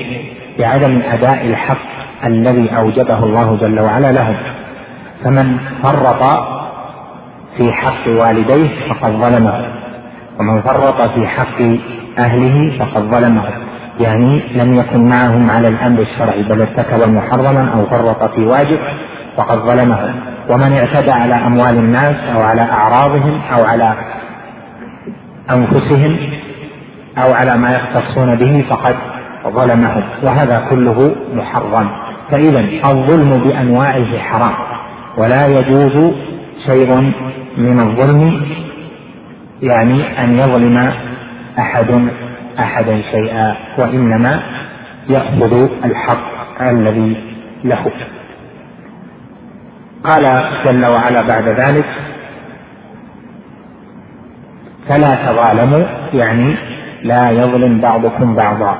بعدم 0.59 1.01
أداء 1.11 1.45
الحق 1.45 1.93
الذي 2.25 2.69
أوجبه 2.77 3.23
الله 3.23 3.57
جل 3.61 3.79
وعلا 3.79 4.11
لهم. 4.11 4.35
فمن 5.23 5.57
فرط 5.83 6.23
في 7.57 7.71
حق 7.71 8.07
والديه 8.07 8.69
فقد 8.89 9.11
ظلمه 9.11 9.65
ومن 10.39 10.61
فرط 10.61 11.09
في 11.09 11.27
حق 11.27 11.61
أهله 12.17 12.79
فقد 12.79 13.01
ظلمه. 13.01 13.43
يعني 13.99 14.41
لم 14.55 14.75
يكن 14.75 15.09
معهم 15.09 15.49
على 15.49 15.67
الأمر 15.67 16.01
الشرعي 16.01 16.43
بل 16.43 16.61
ارتكب 16.61 17.09
محرما 17.09 17.69
أو 17.73 17.85
فرط 17.85 18.35
في 18.35 18.45
واجب 18.45 18.79
فقد 19.37 19.57
ظلمه. 19.57 20.13
ومن 20.49 20.73
اعتدى 20.73 21.11
على 21.11 21.35
أموال 21.35 21.77
الناس 21.77 22.15
أو 22.35 22.41
على 22.41 22.61
أعراضهم 22.61 23.41
أو 23.55 23.63
على 23.63 23.95
أنفسهم 25.51 26.17
أو 27.17 27.33
على 27.33 27.57
ما 27.57 27.75
يختصون 27.75 28.35
به 28.35 28.65
فقد 28.69 28.95
ظلمهم 29.47 30.03
وهذا 30.23 30.67
كله 30.69 31.15
محرم. 31.33 31.89
فإذا 32.31 32.59
الظلم 32.85 33.43
بأنواعه 33.43 34.17
حرام 34.17 34.53
ولا 35.17 35.47
يجوز 35.47 36.13
شيء 36.71 37.13
من 37.57 37.79
الظلم 37.79 38.45
يعني 39.61 40.23
أن 40.23 40.39
يظلم 40.39 40.93
أحد 41.59 42.09
أحدا 42.59 43.01
شيئا 43.11 43.55
وإنما 43.77 44.43
يأخذ 45.09 45.69
الحق 45.85 46.61
الذي 46.61 47.17
له. 47.63 47.91
قال 50.03 50.43
جل 50.65 50.85
وعلا 50.85 51.21
بعد 51.21 51.47
ذلك 51.47 51.85
فلا 54.89 55.15
تظالموا 55.15 55.85
يعني 56.13 56.55
لا 57.03 57.29
يظلم 57.29 57.81
بعضكم 57.81 58.35
بعضا. 58.35 58.77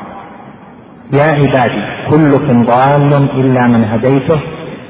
يا 1.14 1.24
عبادي 1.24 1.82
كلكم 2.10 2.66
ضال 2.66 3.14
إلا 3.14 3.68
من 3.68 3.84
هديته 3.84 4.40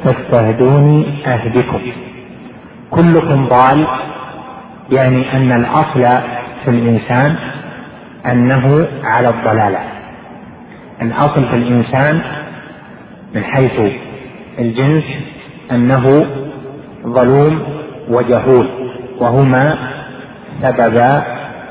فاستهدوني 0.04 1.06
أهدكم. 1.28 1.82
كلكم 2.90 3.48
ضال 3.48 3.88
يعني 4.92 5.38
أن 5.38 5.52
الأصل 5.52 6.24
في 6.64 6.70
الإنسان 6.70 7.36
أنه 8.26 8.88
على 9.04 9.30
الضلالة. 9.30 9.80
الأصل 11.02 11.48
في 11.50 11.56
الإنسان 11.56 12.22
من 13.36 13.44
حيث 13.44 13.92
الجنس 14.60 15.04
أنه 15.72 16.26
ظلوم 17.08 17.64
وجهول 18.10 18.68
وهما 19.20 19.78
سبب 20.62 21.24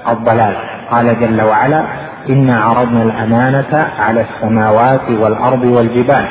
الضلال. 0.08 0.56
قال 0.90 1.20
جل 1.20 1.42
وعلا 1.42 1.84
إنا 2.30 2.60
عرضنا 2.60 3.02
الأمانة 3.02 3.86
على 3.98 4.20
السماوات 4.20 5.10
والأرض 5.10 5.64
والجبال 5.64 6.26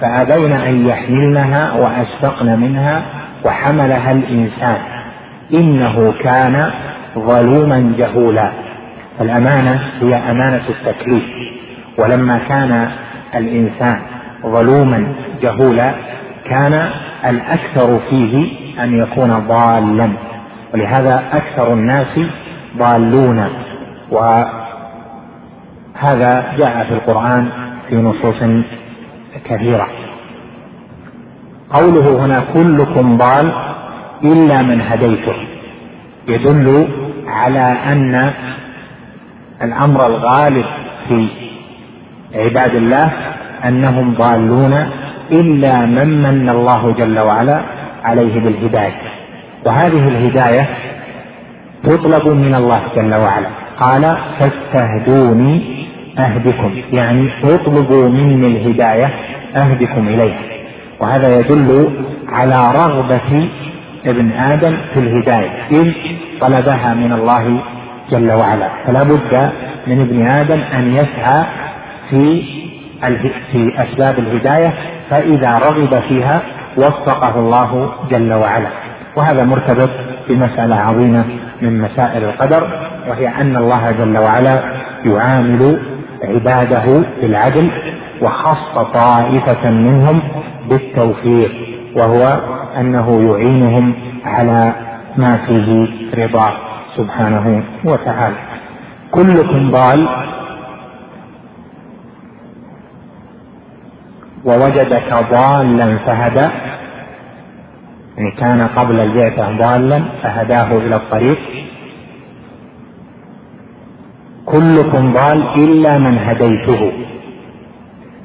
فأبين 0.00 0.52
أن 0.52 0.86
يحملنها 0.86 1.72
وأشفقن 1.72 2.58
منها 2.60 3.02
وحملها 3.44 4.12
الإنسان. 4.12 4.76
إنه 5.52 6.14
كان 6.22 6.70
ظلوما 7.18 7.92
جهولا. 7.98 8.50
الأمانة 9.20 9.80
هي 10.00 10.14
أمانة 10.14 10.62
التكليف. 10.68 11.24
ولما 11.98 12.40
كان 12.48 12.90
الإنسان 13.34 13.98
ظلوما 14.46 15.06
جهولا 15.42 15.92
كان 16.44 16.90
الأكثر 17.26 18.00
فيه 18.10 18.46
أن 18.82 18.98
يكون 18.98 19.30
ضالا. 19.30 20.10
ولهذا 20.74 21.22
أكثر 21.32 21.72
الناس 21.72 22.20
ضالون. 22.78 23.48
وهذا 24.10 24.52
جاء 26.58 26.84
في 26.84 26.94
القرآن 26.94 27.48
في 27.88 27.96
نصوص 27.96 28.42
كثيرة. 29.44 29.88
قوله 31.70 32.24
هنا 32.24 32.44
كلكم 32.54 33.16
ضال 33.16 33.52
إلا 34.24 34.62
من 34.62 34.80
هديته. 34.80 35.36
يدل 36.28 36.88
على 37.26 37.76
أن 37.92 38.32
الأمر 39.62 40.06
الغالب 40.06 40.66
في 41.08 41.28
عباد 42.34 42.74
الله 42.74 43.12
أنهم 43.64 44.14
ضالون 44.14 44.72
إلا 45.32 45.86
من 45.86 46.22
من 46.22 46.48
الله 46.48 46.92
جل 46.92 47.18
وعلا 47.18 47.62
عليه 48.04 48.40
بالهداية. 48.40 49.07
وهذه 49.66 50.08
الهداية 50.08 50.68
تطلب 51.84 52.36
من 52.36 52.54
الله 52.54 52.82
جل 52.96 53.14
وعلا. 53.14 53.48
قال 53.80 54.16
فاستهدوني 54.38 55.86
أهدكم. 56.18 56.74
يعني 56.92 57.30
اطلبوا 57.44 58.08
مني 58.08 58.46
الهداية 58.46 59.10
أهدكم 59.56 60.08
إليها 60.08 60.38
وهذا 61.00 61.38
يدل 61.38 61.90
على 62.28 62.72
رغبة 62.76 63.48
ابن 64.06 64.32
آدم 64.32 64.78
في 64.94 65.00
الهداية 65.00 65.50
إذ 65.70 65.92
طلبها 66.40 66.94
من 66.94 67.12
الله 67.12 67.60
جل 68.10 68.32
وعلا. 68.32 68.68
فلا 68.86 69.02
بد 69.02 69.50
من 69.86 70.00
ابن 70.00 70.26
آدم 70.26 70.60
أن 70.60 70.96
يسعى 70.96 71.44
في 72.10 72.42
في 73.52 73.72
أسباب 73.82 74.18
الهداية 74.18 74.74
فإذا 75.10 75.58
رغب 75.58 76.00
فيها 76.08 76.42
وفقه 76.76 77.38
الله 77.38 77.92
جل 78.10 78.32
وعلا. 78.32 78.87
وهذا 79.18 79.44
مرتبط 79.44 79.90
بمسألة 80.28 80.76
عظيمة 80.76 81.24
من 81.62 81.82
مسائل 81.82 82.24
القدر 82.24 82.88
وهي 83.08 83.28
أن 83.28 83.56
الله 83.56 83.90
جل 83.90 84.18
وعلا 84.18 84.62
يعامل 85.04 85.80
عباده 86.22 87.04
بالعدل 87.20 87.70
وخص 88.22 88.78
طائفة 88.94 89.70
منهم 89.70 90.22
بالتوفيق 90.68 91.50
وهو 91.96 92.40
أنه 92.76 93.32
يعينهم 93.32 93.94
على 94.24 94.72
ما 95.16 95.36
فيه 95.46 95.88
رضاه 96.24 96.52
سبحانه 96.96 97.62
وتعالى. 97.84 98.36
كلكم 99.10 99.70
ضال. 99.70 100.08
ووجدك 104.44 105.14
ضالا 105.32 105.98
فهدى. 105.98 106.48
يعني 108.18 108.30
كان 108.30 108.62
قبل 108.62 109.00
البعثة 109.00 109.58
ضالا 109.58 110.02
فهداه 110.22 110.78
إلى 110.78 110.96
الطريق. 110.96 111.38
كلكم 114.46 115.12
ضال 115.12 115.42
إلا 115.64 115.98
من 115.98 116.18
هديته. 116.18 116.92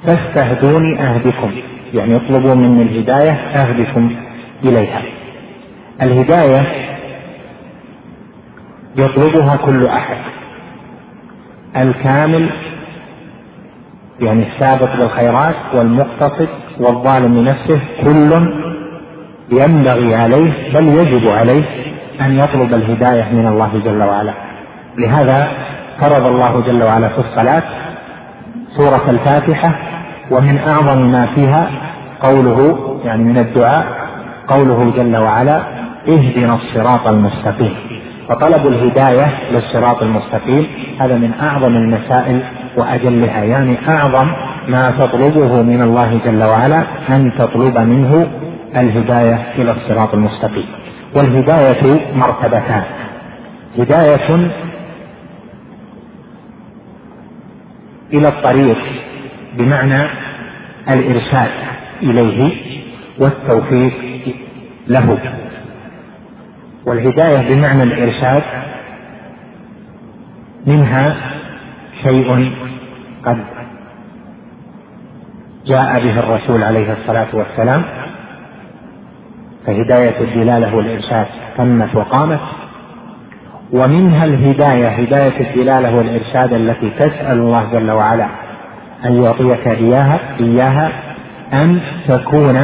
فاستهدوني 0.04 1.02
أهدكم. 1.02 1.52
يعني 1.94 2.16
اطلبوا 2.16 2.56
مني 2.56 2.82
الهداية 2.82 3.32
أهدكم 3.32 4.16
إليها. 4.64 5.02
الهداية 6.02 6.68
يطلبها 8.98 9.56
كل 9.56 9.86
أحد. 9.86 10.18
الكامل 11.78 12.50
يعني 14.20 14.48
السابق 14.48 14.96
بالخيرات 14.96 15.56
والمقتصد 15.74 16.50
والظالم 16.80 17.38
لنفسه 17.40 17.80
كل 18.04 18.54
ينبغي 19.62 20.16
عليه 20.16 20.74
بل 20.74 20.88
يجب 20.88 21.30
عليه 21.30 21.64
أن 22.22 22.38
يطلب 22.38 22.74
الهداية 22.74 23.34
من 23.34 23.48
الله 23.48 23.82
جل 23.86 24.04
وعلا. 24.04 24.34
لهذا 24.98 25.48
فرض 26.02 26.26
الله 26.26 26.62
جل 26.68 26.84
وعلا 26.84 27.10
في 27.10 27.20
الصلاة 27.20 27.64
سورة 28.78 29.10
الفاتحة 29.10 29.76
ومن 30.32 30.58
أعظم 30.58 31.12
ما 31.12 31.26
فيها 31.36 31.72
قوله 32.22 32.80
يعني 33.06 33.24
من 33.24 33.38
الدعاء 33.38 33.86
قوله 34.48 34.94
جل 34.98 35.18
وعلا 35.18 35.62
اهدنا 36.08 36.54
الصراط 36.56 37.08
المستقيم 37.08 37.76
فطلب 38.30 38.68
الهداية 38.68 39.34
للصراط 39.52 40.02
المستقيم 40.04 40.68
هذا 41.00 41.16
من 41.16 41.32
أعظم 41.42 41.76
المسائل 41.76 42.44
وأجلها 42.78 43.44
يعني 43.44 43.78
أعظم 43.90 44.28
ما 44.68 44.92
تطلبه 45.00 45.62
من 45.62 45.82
الله 45.82 46.20
جل 46.26 46.44
وعلا 46.44 46.84
أن 47.10 47.32
تطلب 47.38 47.78
منه 47.80 48.28
الهداية 48.76 49.54
إلى 49.56 49.72
الصراط 49.72 50.14
المستقيم. 50.14 50.66
والهداية 51.16 52.14
مرتبتان. 52.16 52.84
هداية 53.78 54.52
إلى 58.14 58.28
الطريق 58.28 58.78
بمعنى 59.58 60.10
الإرشاد 60.90 61.52
إليه 62.02 62.54
والتوفيق 63.20 63.94
له. 64.88 65.18
والهداية 66.86 67.56
بمعنى 67.56 67.84
الإرشاد 67.84 68.44
منها 70.68 71.16
شيء 72.04 72.52
قد 73.26 73.38
جاء 75.66 76.00
به 76.00 76.20
الرسول 76.20 76.64
عليه 76.64 76.94
الصلاة 76.94 77.28
والسلام 77.34 77.84
فهداية 79.68 80.22
الدلالة 80.22 80.76
والإرشاد 80.76 81.26
تمت 81.58 81.96
وقامت. 81.96 82.40
ومنها 83.74 84.26
الهداية 84.26 84.88
هداية 84.88 85.40
الدلالة 85.40 85.96
والإرشاد 85.96 86.54
التي 86.54 86.90
تسأل 86.90 87.38
الله 87.38 87.70
جل 87.74 87.92
وعلا 87.92 88.28
أن 89.06 89.22
يعطيك 89.24 89.68
إياها 89.68 90.20
إياها 90.40 90.92
أن 91.54 91.80
تكون 92.08 92.62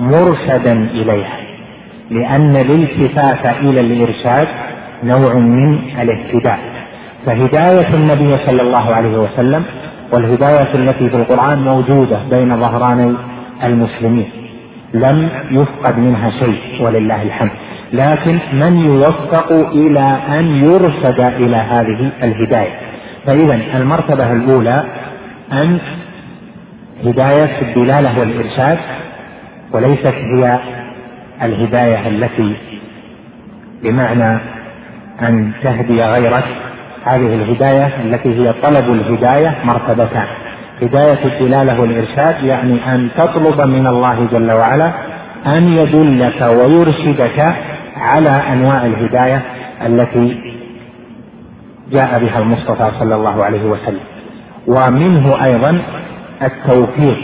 مرشدا 0.00 0.72
إليها. 0.72 1.36
لأن 2.10 2.56
الالتفات 2.56 3.56
إلى 3.56 3.80
الإرشاد 3.80 4.48
نوع 5.04 5.34
من 5.34 5.78
الاهتداء. 6.02 6.58
فهداية 7.26 7.94
النبي 7.94 8.36
صلى 8.46 8.62
الله 8.62 8.94
عليه 8.94 9.18
وسلم 9.18 9.64
والهداية 10.12 10.74
التي 10.74 11.10
في 11.10 11.16
القرآن 11.16 11.64
موجودة 11.64 12.18
بين 12.30 12.60
ظهراني 12.60 13.14
المسلمين. 13.64 14.30
لم 14.94 15.28
يفقد 15.50 15.98
منها 15.98 16.30
شيء 16.30 16.82
ولله 16.82 17.22
الحمد. 17.22 17.50
لكن 17.92 18.38
من 18.52 18.76
يوفق 18.76 19.52
إلى 19.52 20.18
أن 20.28 20.44
يرشد 20.64 21.20
إلى 21.20 21.56
هذه 21.56 22.10
الهداية. 22.22 22.74
فإذا 23.26 23.60
المرتبة 23.76 24.32
الأولى 24.32 24.84
أن 25.52 25.78
هداية 27.04 27.62
الدلالة 27.62 28.20
والإرشاد 28.20 28.78
وليست 29.72 30.14
هي 30.14 30.58
الهداية 31.42 32.08
التي 32.08 32.56
بمعنى 33.82 34.40
أن 35.22 35.52
تهدي 35.62 36.02
غيرك. 36.02 36.44
هذه 37.04 37.34
الهداية 37.34 37.92
التي 38.04 38.28
هي 38.28 38.52
طلب 38.52 38.92
الهداية 38.92 39.54
مرتبتان. 39.64 40.26
هداية 40.82 41.24
الدلالة 41.24 41.80
والإرشاد 41.80 42.44
يعني 42.44 42.94
أن 42.94 43.08
تطلب 43.16 43.60
من 43.60 43.86
الله 43.86 44.28
جل 44.32 44.52
وعلا 44.52 44.92
أن 45.46 45.68
يدلك 45.68 46.42
ويرشدك 46.42 47.56
على 47.96 48.30
أنواع 48.52 48.86
الهداية 48.86 49.42
التي 49.86 50.54
جاء 51.92 52.18
بها 52.24 52.38
المصطفى 52.38 52.90
صلى 53.00 53.14
الله 53.14 53.44
عليه 53.44 53.64
وسلم. 53.64 54.00
ومنه 54.66 55.44
أيضا 55.44 55.82
التوفيق 56.42 57.18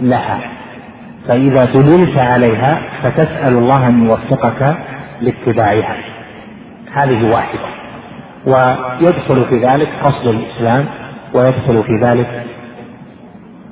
لها. 0.00 0.40
فإذا 1.28 1.64
دللت 1.64 2.18
عليها 2.18 2.80
فتسأل 3.02 3.52
الله 3.52 3.86
أن 3.86 4.06
يوفقك 4.06 4.76
لاتباعها. 5.20 5.96
هذه 6.92 7.30
واحدة. 7.30 7.68
ويدخل 8.46 9.44
في 9.50 9.56
ذلك 9.66 9.88
قصد 10.04 10.26
الإسلام 10.26 10.84
ويدخل 11.34 11.82
في 11.82 11.96
ذلك 12.02 12.44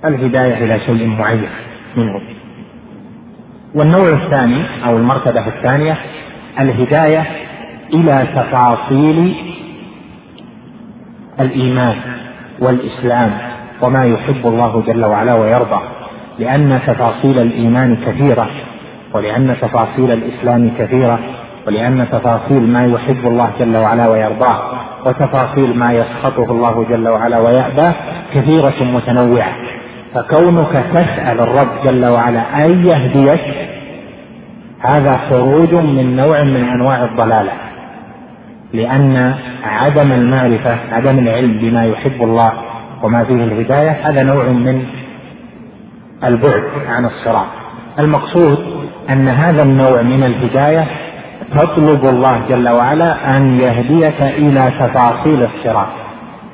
الهداية 0.09 0.65
إلى 0.65 0.81
شيء 0.81 1.07
معين 1.07 1.49
منه. 1.97 2.21
والنوع 3.75 4.09
الثاني 4.09 4.65
أو 4.87 4.97
المرتبة 4.97 5.47
الثانية 5.49 5.97
الهداية 6.61 7.25
إلى 7.95 8.27
تفاصيل 8.35 9.35
الإيمان 11.41 11.97
والإسلام 12.61 13.39
وما 13.83 14.05
يحب 14.05 14.47
الله 14.47 14.83
جل 14.87 15.05
وعلا 15.05 15.35
ويرضى. 15.35 15.81
لأن 16.39 16.81
تفاصيل 16.87 17.39
الإيمان 17.39 17.97
كثيرة 18.07 18.51
ولأن 19.15 19.57
تفاصيل 19.61 20.11
الإسلام 20.11 20.71
كثيرة 20.79 21.19
ولأن 21.67 22.07
تفاصيل 22.13 22.63
ما 22.63 22.87
يحب 22.87 23.27
الله 23.27 23.51
جل 23.59 23.77
وعلا 23.77 24.09
ويرضاه 24.09 24.61
وتفاصيل 25.07 25.79
ما 25.79 25.93
يسخطه 25.93 26.51
الله 26.51 26.87
جل 26.91 27.09
وعلا 27.09 27.39
ويأباه 27.39 27.95
كثيرة 28.35 28.85
متنوعة. 28.85 29.53
فكونك 30.17 30.73
تسأل 30.95 31.41
الرب 31.41 31.87
جل 31.87 32.07
وعلا 32.07 32.67
أن 32.67 32.87
يهديك 32.87 33.41
هذا 34.81 35.21
خروج 35.31 35.75
من 35.75 36.17
نوع 36.17 36.43
من 36.43 36.65
أنواع 36.65 37.05
الضلالة 37.05 37.53
لأن 38.73 39.35
عدم 39.65 40.13
المعرفة 40.13 40.79
عدم 40.93 41.19
العلم 41.19 41.59
بما 41.59 41.85
يحب 41.85 42.23
الله 42.23 42.53
وما 43.03 43.25
فيه 43.25 43.35
الهداية 43.35 43.91
هذا 43.91 44.23
نوع 44.23 44.45
من 44.45 44.85
البعد 46.25 46.63
عن 46.89 47.05
الصراط. 47.05 47.47
المقصود 47.99 48.59
أن 49.11 49.29
هذا 49.29 49.63
النوع 49.63 50.03
من 50.03 50.25
الهداية 50.25 50.87
تطلب 51.55 52.05
الله 52.05 52.43
جل 52.49 52.69
وعلا 52.69 53.37
أن 53.37 53.61
يهديك 53.61 54.23
إلى 54.23 54.73
تفاصيل 54.81 55.43
الصراط. 55.43 56.06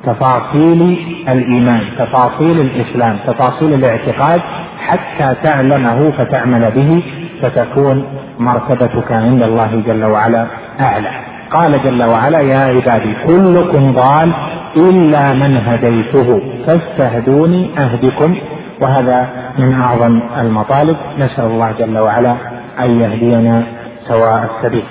تفاصيل 0.04 0.98
الإيمان 1.28 1.80
تفاصيل 1.98 2.60
الإسلام 2.60 3.16
تفاصيل 3.26 3.74
الاعتقاد 3.74 4.40
حتى 4.78 5.34
تعلمه 5.44 6.10
فتعمل 6.10 6.70
به 6.70 7.02
فتكون 7.42 8.04
مرتبتك 8.38 9.12
عند 9.12 9.42
الله 9.42 9.82
جل 9.86 10.04
وعلا 10.04 10.46
أعلى. 10.80 11.10
قال 11.50 11.82
جل 11.84 12.02
وعلا 12.02 12.40
يا 12.40 12.58
عبادي 12.58 13.14
كلكم 13.26 13.92
ضال 13.92 14.32
إلا 14.76 15.32
من 15.32 15.56
هديته 15.56 16.42
فاستهدوني 16.66 17.70
أهدكم. 17.78 18.36
وهذا 18.80 19.28
من 19.58 19.74
أعظم 19.74 20.20
المطالب. 20.40 20.96
نسأل 21.18 21.44
الله 21.44 21.72
جل 21.78 21.98
وعلا 21.98 22.36
أن 22.80 23.00
يهدينا 23.00 23.62
سواء 24.08 24.50
السبيل. 24.50 24.84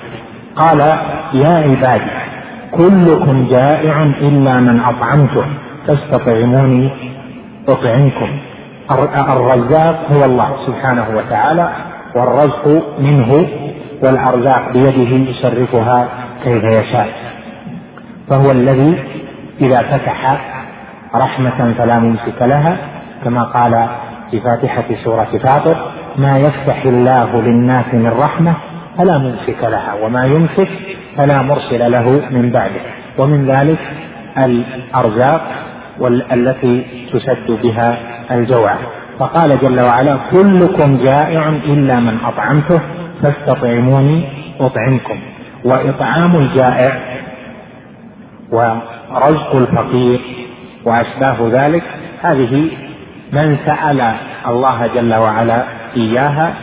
قال 0.56 0.80
يا 1.34 1.54
عبادي 1.54 2.21
كلكم 2.76 3.48
جائع 3.48 4.02
إلا 4.02 4.60
من 4.60 4.80
أطعمته. 4.80 5.44
فاستطعموني 5.86 6.90
أطعمكم. 7.68 8.38
الرزاق 9.32 10.12
هو 10.12 10.24
الله 10.24 10.66
سبحانه 10.66 11.06
وتعالى 11.16 11.72
والرزق 12.16 12.84
منه 12.98 13.46
والأرزاق 14.02 14.72
بيده 14.72 15.30
يصرفها 15.30 16.08
كيف 16.44 16.64
يشاء. 16.64 17.08
فهو 18.28 18.50
الذي 18.50 18.98
إذا 19.60 19.78
فتح 19.82 20.40
رحمة 21.14 21.74
فلا 21.78 21.98
ممسك 21.98 22.42
لها 22.42 22.76
كما 23.24 23.42
قال 23.42 23.88
في 24.30 24.40
فاتحة 24.40 24.84
سورة 25.04 25.38
فاطر 25.42 25.76
ما 26.16 26.36
يفتح 26.38 26.84
الله 26.84 27.40
للناس 27.40 27.84
من 27.92 28.12
رحمة 28.20 28.54
فلا 28.98 29.18
ممسك 29.18 29.62
لها 29.62 29.94
وما 30.02 30.24
يمسك 30.24 30.68
فلا 31.16 31.42
مرسل 31.42 31.92
له 31.92 32.28
من 32.30 32.50
بعده. 32.50 32.80
ومن 33.18 33.46
ذلك 33.46 33.78
الأرزاق 34.38 35.42
التي 36.32 36.84
تسد 37.12 37.58
بها 37.62 37.96
الجوع. 38.30 38.72
فقال 39.18 39.60
جل 39.60 39.80
وعلا 39.80 40.16
كلكم 40.30 40.96
جائع 40.96 41.48
إلا 41.48 42.00
من 42.00 42.18
أطعمته 42.24 42.80
فاستطعموني 43.22 44.24
أطعمكم. 44.60 45.18
وإطعام 45.64 46.32
الجائع 46.36 47.00
ورزق 48.52 49.56
الفقير 49.56 50.20
وأشباه 50.84 51.48
ذلك 51.52 51.82
هذه 52.22 52.70
من 53.32 53.56
سأل 53.66 54.14
الله 54.48 54.86
جل 54.86 55.14
وعلا 55.14 55.64
إياها 55.96 56.54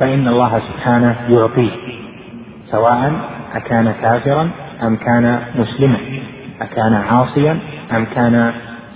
فإن 0.00 0.28
الله 0.28 0.58
سبحانه 0.58 1.16
يعطيه 1.28 1.70
سواء 2.70 3.12
أكان 3.54 3.94
كافرا 4.02 4.50
أم 4.82 4.96
كان 4.96 5.38
مسلما؟ 5.58 5.98
أكان 6.60 6.94
عاصيا 6.94 7.58
أم 7.96 8.04
كان 8.04 8.52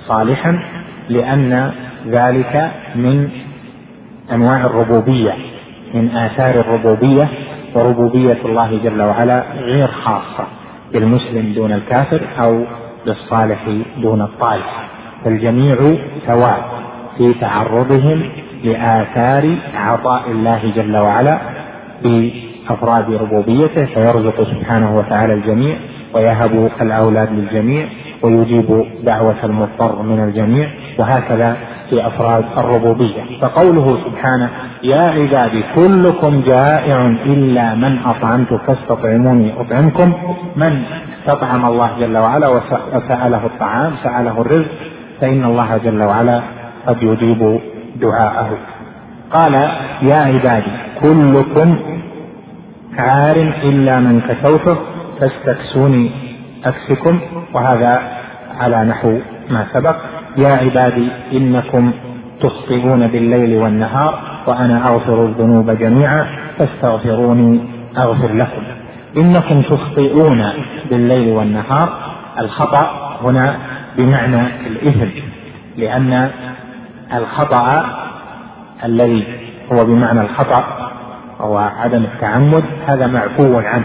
صالحا؟ 0.09 0.63
لأن 1.09 1.73
ذلك 2.07 2.71
من 2.95 3.29
أنواع 4.33 4.65
الربوبية 4.65 5.35
من 5.95 6.17
آثار 6.17 6.55
الربوبية 6.61 7.29
وربوبية 7.75 8.39
الله 8.45 8.81
جل 8.85 9.03
وعلا 9.03 9.45
غير 9.59 9.89
خاصة 9.89 10.47
بالمسلم 10.93 11.53
دون 11.53 11.73
الكافر 11.73 12.21
أو 12.39 12.65
بالصالح 13.07 13.69
دون 13.99 14.23
الطالح 14.23 14.89
فالجميع 15.25 15.77
سواء 16.27 16.83
في 17.19 17.35
تعرضهم 17.35 18.23
لآثار 18.65 19.57
عطاء 19.75 20.31
الله 20.31 20.73
جل 20.77 20.97
وعلا 20.97 21.39
بأفراد 22.69 23.11
ربوبيته 23.11 23.85
فيرزق 23.85 24.43
سبحانه 24.43 24.97
وتعالى 24.97 25.35
الجميع 25.35 25.77
ويهب 26.15 26.71
الأولاد 26.81 27.33
للجميع 27.33 27.87
ويجيب 28.23 28.85
دعوة 29.05 29.45
المضطر 29.45 30.03
من 30.03 30.25
الجميع 30.25 30.69
وهكذا 30.99 31.57
في 31.91 32.07
أفراد 32.07 32.45
الربوبية. 32.57 33.23
فقوله 33.41 33.87
سبحانه 33.87 34.51
يا 34.83 35.01
عبادي 35.01 35.63
كلكم 35.75 36.41
جائع 36.41 37.07
إلا 37.07 37.75
من 37.75 37.99
أطعمت 37.99 38.55
فاستطعموني 38.55 39.53
أطعمكم. 39.61 40.13
من 40.57 40.83
استطعم 41.19 41.67
الله 41.67 41.91
جل 42.01 42.17
وعلا 42.17 42.49
وسأله 42.49 43.47
الطعام 43.47 43.93
سأله 44.03 44.41
الرزق 44.41 44.71
فإن 45.21 45.45
الله 45.45 45.77
جل 45.85 46.03
وعلا 46.03 46.43
قد 46.87 47.03
يجيب 47.03 47.61
دعاءه. 48.01 48.49
قال 49.31 49.55
يا 50.03 50.21
عبادي 50.21 50.73
كلكم 51.03 51.79
عار 52.99 53.37
إلا 53.63 54.01
من 54.01 54.21
كسوته 54.21 54.77
فاستكسوني 55.21 56.11
أكسكم 56.65 57.21
وهذا 57.55 58.03
على 58.61 58.85
نحو 58.85 59.19
ما 59.51 59.67
سبق. 59.73 59.97
يا 60.39 60.49
عبادي 60.49 61.09
إنكم 61.33 61.93
تخطئون 62.41 63.07
بالليل 63.07 63.57
والنهار 63.57 64.19
وأنا 64.47 64.89
أغفر 64.89 65.25
الذنوب 65.25 65.71
جميعا 65.71 66.27
فاستغفروني 66.59 67.61
أغفر 67.99 68.33
لكم. 68.33 68.63
إنكم 69.17 69.63
تخطئون 69.63 70.53
بالليل 70.91 71.29
والنهار. 71.29 71.89
الخطأ 72.39 73.17
هنا 73.23 73.57
بمعنى 73.99 74.47
الإثم 74.67 75.09
لأن 75.77 76.31
الخطأ 77.15 77.85
الذي 78.85 79.25
هو 79.73 79.85
بمعنى 79.85 80.21
الخطأ 80.21 80.65
وهو 81.41 81.57
عدم 81.57 82.05
التعمد 82.05 82.65
هذا 82.87 83.07
معفو 83.07 83.59
عنه. 83.59 83.85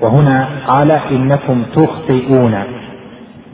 وهنا 0.00 0.48
قال 0.66 0.90
إنكم 0.90 1.62
تخطئون 1.76 2.62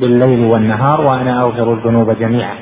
بالليل 0.01 0.45
والنهار 0.45 1.01
وأنا 1.01 1.41
أغفر 1.41 1.73
الذنوب 1.73 2.11
جميعا. 2.11 2.55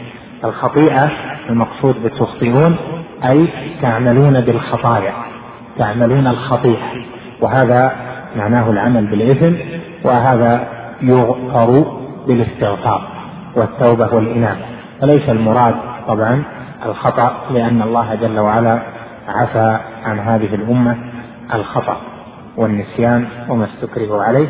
الخطيئة 0.44 1.10
المقصود 1.50 1.94
بتخطئون 2.04 2.76
أي 3.24 3.48
تعملون 3.82 4.40
بالخطايا 4.40 5.12
تعملون 5.78 6.26
الخطيئة. 6.26 6.88
وهذا 7.40 7.92
معناه 8.36 8.70
العمل 8.70 9.06
بالإثم 9.06 9.52
وهذا 10.04 10.68
يغفر 11.02 11.84
بالاستغفار 12.26 13.08
والتوبة 13.56 14.14
والإنابة. 14.14 14.64
وليس 15.02 15.28
المراد 15.28 15.74
طبعا 16.08 16.42
الخطأ 16.86 17.32
لأن 17.50 17.82
الله 17.82 18.14
جل 18.14 18.38
وعلا 18.38 18.78
عفى 19.28 19.78
عن 20.04 20.18
هذه 20.18 20.54
الأمة 20.54 20.96
الخطأ 21.54 22.00
والنسيان 22.56 23.28
وما 23.48 23.64
استكرهوا 23.64 24.22
عليه 24.22 24.48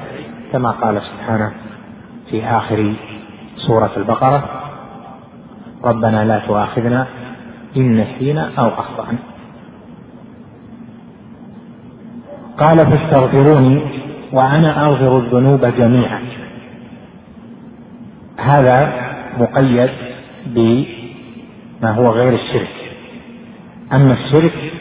كما 0.53 0.71
قال 0.71 1.03
سبحانه 1.03 1.53
في 2.31 2.45
آخر 2.45 2.95
سورة 3.67 3.91
البقرة 3.97 4.45
ربنا 5.85 6.25
لا 6.25 6.39
تؤاخذنا 6.39 7.07
إن 7.77 8.01
نسينا 8.01 8.51
أو 8.59 8.69
أخطأنا. 8.69 9.19
قال 12.59 12.79
فاستغفروني 12.79 13.83
وأنا 14.33 14.87
أغفر 14.87 15.19
الذنوب 15.19 15.65
جميعا. 15.65 16.21
هذا 18.39 18.93
مقيد 19.39 19.91
بما 20.47 21.91
هو 21.91 22.05
غير 22.05 22.35
الشرك. 22.35 22.75
أما 23.93 24.13
الشرك 24.13 24.72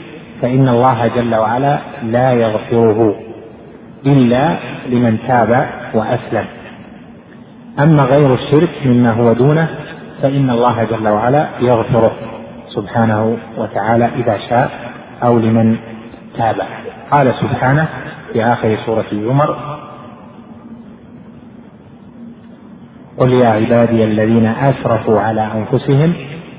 فإن 0.42 0.70
الله 0.70 1.08
جل 1.08 1.36
وعلا 1.36 1.80
لا 2.04 2.32
يغفره 2.32 3.16
إلا 4.06 4.58
لمن 4.90 5.18
تاب 5.28 5.66
وأسلم. 5.94 6.46
أما 7.80 8.04
غير 8.04 8.34
الشرك 8.34 8.70
مما 8.86 9.12
هو 9.12 9.34
دونه 9.34 9.70
فإن 10.22 10.50
الله 10.50 10.84
جل 10.84 11.08
وعلا 11.08 11.48
يغفره 11.60 12.12
سبحانه 12.76 13.38
وتعالى 13.58 14.06
إذا 14.06 14.38
شاء 14.50 14.72
أو 15.24 15.40
لمن 15.40 15.78
تاب. 16.38 16.56
قال 17.12 17.34
سبحانه 17.42 17.88
في 18.34 18.44
آخر 18.44 18.78
سورة 18.86 19.06
الزمر 19.12 19.56
قل 23.18 23.34
يا 23.34 23.48
عبادي 23.48 24.04
الذين 24.04 24.46
أسرفوا 24.46 25.20
على 25.20 25.48
أنفسهم 25.56 26.14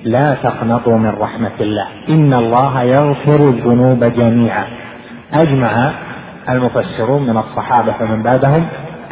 لا 0.05 0.35
تقنطوا 0.35 0.99
من 0.99 1.15
رحمة 1.21 1.51
الله. 1.61 1.87
إن 2.09 2.35
الله 2.35 2.83
يغفر 2.83 3.35
الذنوب 3.35 4.05
جميعا. 4.05 4.65
أجمع 5.35 5.93
المفسرون 6.49 7.23
من 7.23 7.37
الصحابة 7.37 7.95
ومن 8.01 8.23
بعدهم 8.23 8.67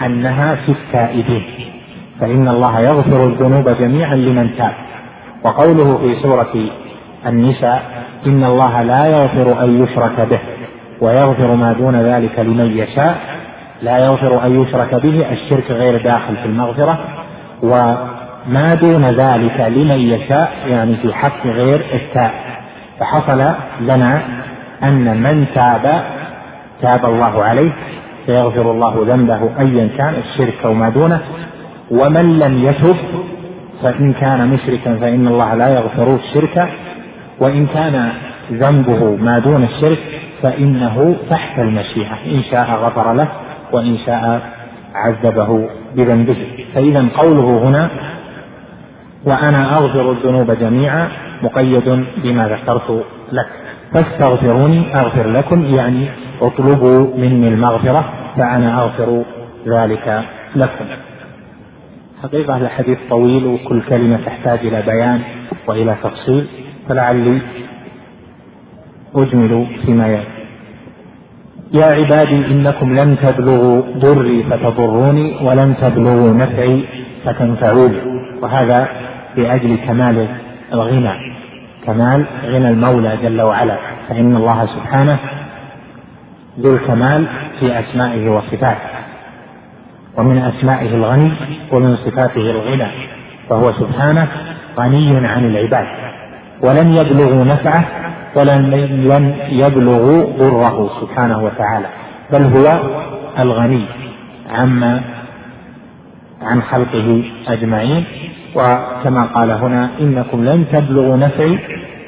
أنها 0.06 0.54
في 0.54 0.72
التائبين. 0.72 1.42
فإن 2.20 2.48
الله 2.48 2.80
يغفر 2.80 3.26
الذنوب 3.26 3.68
جميعا 3.80 4.14
لمن 4.14 4.50
تاب. 4.58 4.74
وقوله 5.44 5.98
في 5.98 6.22
سورة 6.22 6.66
النساء 7.26 7.82
إن 8.26 8.44
الله 8.44 8.82
لا 8.82 9.06
يغفر 9.06 9.64
أن 9.64 9.84
يشرك 9.84 10.28
به 10.30 10.40
ويغفر 11.00 11.54
ما 11.54 11.72
دون 11.72 11.96
ذلك 11.96 12.38
لمن 12.38 12.78
يشاء. 12.78 13.16
لا 13.82 13.98
يغفر 13.98 14.46
أن 14.46 14.62
يشرك 14.62 14.94
به 14.94 15.32
الشرك 15.32 15.70
غير 15.70 16.02
داخل 16.02 16.36
في 16.36 16.44
المغفرة. 16.44 16.98
وما 18.46 18.74
دون 18.74 19.04
ذلك 19.04 19.60
لمن 19.60 20.00
يشاء 20.00 20.52
يعني 20.66 20.96
في 20.96 21.14
حق 21.14 21.46
غير 21.46 21.84
التائب 21.94 22.50
فحصل 23.00 23.54
لنا 23.80 24.22
أن 24.82 25.22
من 25.22 25.46
تاب 25.54 26.02
تاب 26.82 27.04
الله 27.04 27.44
عليه 27.44 27.72
فيغفر 28.26 28.70
الله 28.70 29.04
ذنبه 29.06 29.50
أيا 29.60 29.88
كان 29.98 30.14
الشرك 30.14 30.54
أو 30.64 30.74
ما 30.74 30.88
دونه. 30.88 31.20
ومن 31.90 32.38
لم 32.38 32.64
يتب 32.64 32.96
فإن 33.82 34.12
كان 34.12 34.48
مشركا 34.48 34.96
فإن 34.96 35.28
الله 35.28 35.54
لا 35.54 35.68
يغفر 35.68 36.14
الشرك. 36.14 36.68
وإن 37.40 37.66
كان 37.66 38.12
ذنبه 38.52 39.16
ما 39.16 39.38
دون 39.38 39.64
الشرك 39.64 39.98
فإنه 40.42 41.16
تحت 41.30 41.58
المشيئة. 41.58 42.14
إن 42.26 42.42
شاء 42.50 42.70
غفر 42.70 43.12
له 43.12 43.28
وإن 43.72 43.98
شاء 44.06 44.40
عذبه 44.94 45.68
بذنبه. 45.96 46.36
فإذا 46.74 47.08
قوله 47.18 47.68
هنا 47.68 47.90
وأنا 49.24 49.70
أغفر 49.78 50.12
الذنوب 50.12 50.50
جميعا 50.50 51.08
مقيد 51.42 52.04
بما 52.22 52.48
ذكرت 52.48 53.04
لك. 53.32 53.48
فاستغفروني 53.94 54.94
أغفر 54.94 55.30
لكم 55.30 55.64
يعني 55.64 56.08
اطلبوا 56.42 57.16
مني 57.16 57.48
المغفرة 57.48 58.12
فأنا 58.36 58.82
أغفر 58.82 59.22
ذلك 59.66 60.24
لكم. 60.56 60.84
حقيقة 62.22 62.56
الحديث 62.56 62.98
طويل 63.10 63.46
وكل 63.46 63.82
كلمة 63.82 64.18
تحتاج 64.26 64.58
إلى 64.58 64.82
بيان 64.82 65.20
وإلى 65.66 65.96
تفصيل 66.02 66.46
فلعلي 66.88 67.38
أجمل 69.16 69.66
فيما 69.86 70.06
يأتي 70.06 70.40
يا 71.72 71.84
عبادي 71.84 72.46
إنكم 72.46 72.94
لن 72.94 73.16
تبلغوا 73.22 73.82
ضري 73.96 74.42
فتضروني 74.42 75.36
ولن 75.42 75.74
تبلغوا 75.80 76.32
نفعي 76.32 76.84
فتنفعوني. 77.24 78.20
وهذا 78.42 78.88
لأجل 79.36 79.76
كمال 79.76 80.28
الغنى 80.72 81.34
كمال 81.86 82.24
غنى 82.44 82.68
المولى 82.68 83.18
جل 83.22 83.40
وعلا. 83.40 83.76
فإن 84.08 84.36
الله 84.36 84.66
سبحانه 84.66 85.18
ذو 86.60 86.74
الكمال 86.74 87.26
في 87.60 87.78
أسمائه 87.78 88.30
وصفاته. 88.30 88.90
ومن 90.16 90.38
أسمائه 90.38 90.94
الغني 90.94 91.32
ومن 91.72 91.96
صفاته 91.96 92.50
الغنى. 92.50 92.90
فهو 93.48 93.72
سبحانه 93.72 94.28
غني 94.78 95.26
عن 95.26 95.44
العباد. 95.44 95.86
ولن 96.62 96.92
يبلغوا 96.92 97.44
نفعه 97.44 97.84
ولن 98.36 98.70
لن 99.10 99.34
يبلغوا 99.48 100.38
ضره 100.38 100.90
سبحانه 101.00 101.44
وتعالى. 101.44 101.86
بل 102.32 102.42
هو 102.42 102.80
الغني 103.38 103.84
عما 104.50 105.02
عن 106.42 106.62
خلقه 106.62 107.24
أجمعين. 107.48 108.04
وكما 108.54 109.24
قال 109.34 109.50
هنا 109.50 109.90
إنكم 110.00 110.44
لن 110.44 110.64
تبلغوا 110.72 111.16
نفعي 111.16 111.58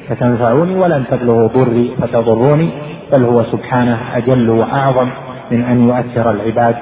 فتنفعوني 0.09 0.75
ولن 0.75 1.03
تبلغوا 1.11 1.47
ضري 1.47 1.91
فتضروني 2.01 2.69
بل 3.11 3.23
هو 3.23 3.43
سبحانه 3.43 3.97
أجل 4.15 4.49
وأعظم 4.49 5.09
من 5.51 5.63
أن 5.63 5.87
يؤثر 5.87 6.31
العباد 6.31 6.75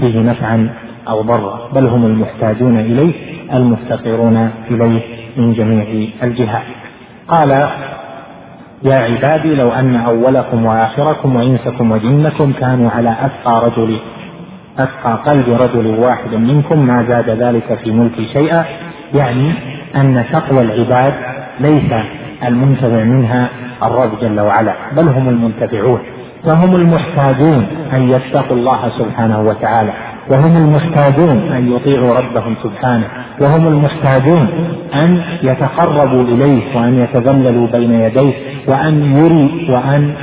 فيه 0.00 0.20
نفعا 0.20 0.70
أو 1.08 1.22
ضرا 1.22 1.68
بل 1.74 1.86
هم 1.86 2.06
المحتاجون 2.06 2.80
إليه 2.80 3.12
المفتقرون 3.54 4.50
إليه 4.70 5.00
من 5.36 5.52
جميع 5.52 6.08
الجهات. 6.22 6.62
قال 7.28 7.50
يا 8.84 8.94
عبادي 8.94 9.54
لو 9.54 9.72
أن 9.72 9.96
أولكم 9.96 10.64
وآخركم 10.66 11.36
وإنسكم 11.36 11.92
وجنكم 11.92 12.52
كانوا 12.52 12.90
على 12.90 13.16
أتقى 13.20 13.66
رجل 13.66 13.98
أتقى 14.78 15.18
قلب 15.26 15.48
رجل 15.48 15.86
واحد 15.86 16.34
منكم 16.34 16.86
ما 16.86 17.04
زاد 17.08 17.30
ذلك 17.30 17.78
في 17.84 17.90
ملكي 17.90 18.28
شيئا 18.32 18.64
يعني 19.14 19.54
أن 19.96 20.24
تقوى 20.32 20.60
العباد 20.60 21.14
ليس 21.60 21.92
المنتفع 22.46 23.04
منها 23.04 23.48
الرب 23.82 24.20
جل 24.20 24.40
وعلا 24.40 24.74
بل 24.96 25.08
هم 25.08 25.28
المنتفعون 25.28 26.00
فهم 26.44 26.76
المحتاجون 26.76 27.66
أن 27.98 28.08
يتقوا 28.08 28.56
الله 28.56 28.92
سبحانه 28.98 29.40
وتعالى 29.40 29.92
وهم 30.30 30.56
المحتاجون 30.56 31.52
أن 31.52 31.72
يطيعوا 31.72 32.18
ربهم 32.18 32.54
سبحانه 32.62 33.04
وهم 33.40 33.66
المحتاجون 33.66 34.48
أن 34.94 35.22
يتقربوا 35.42 36.22
إليه 36.22 36.76
وأن 36.76 36.98
يتذللوا 36.98 37.66
بين 37.66 37.92
يديه 37.92 38.32
وأن 38.68 39.16
يري 39.16 39.72
وأن 39.72 40.14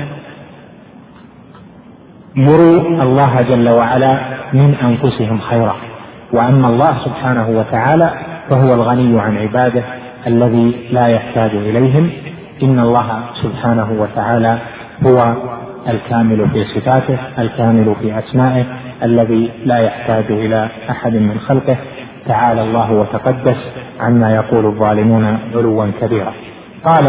يروا 2.35 3.03
الله 3.03 3.41
جل 3.49 3.69
وعلا 3.69 4.19
من 4.53 4.75
أنفسهم 4.75 5.39
خيرا. 5.39 5.75
وأما 6.33 6.67
الله 6.67 6.97
سبحانه 7.05 7.49
وتعالى 7.49 8.09
فهو 8.49 8.73
الغني 8.73 9.19
عن 9.19 9.37
عباده 9.37 9.83
الذي 10.27 10.75
لا 10.91 11.07
يحتاج 11.07 11.51
إليهم. 11.51 12.09
إن 12.63 12.79
الله 12.79 13.23
سبحانه 13.43 13.87
وتعالى 13.99 14.57
هو 15.05 15.33
الكامل 15.89 16.49
في 16.49 16.63
صفاته 16.63 17.17
الكامل 17.39 17.95
في 18.01 18.19
أسمائه 18.19 18.65
الذي 19.03 19.51
لا 19.65 19.77
يحتاج 19.77 20.25
إلى 20.29 20.69
أحد 20.89 21.13
من 21.13 21.39
خلقه. 21.39 21.77
تعالى 22.27 22.61
الله 22.61 22.91
وتقدس 22.91 23.57
عما 24.01 24.35
يقول 24.35 24.65
الظالمون 24.65 25.37
علوا 25.55 25.87
كبيرا. 26.01 26.33
قال 26.85 27.05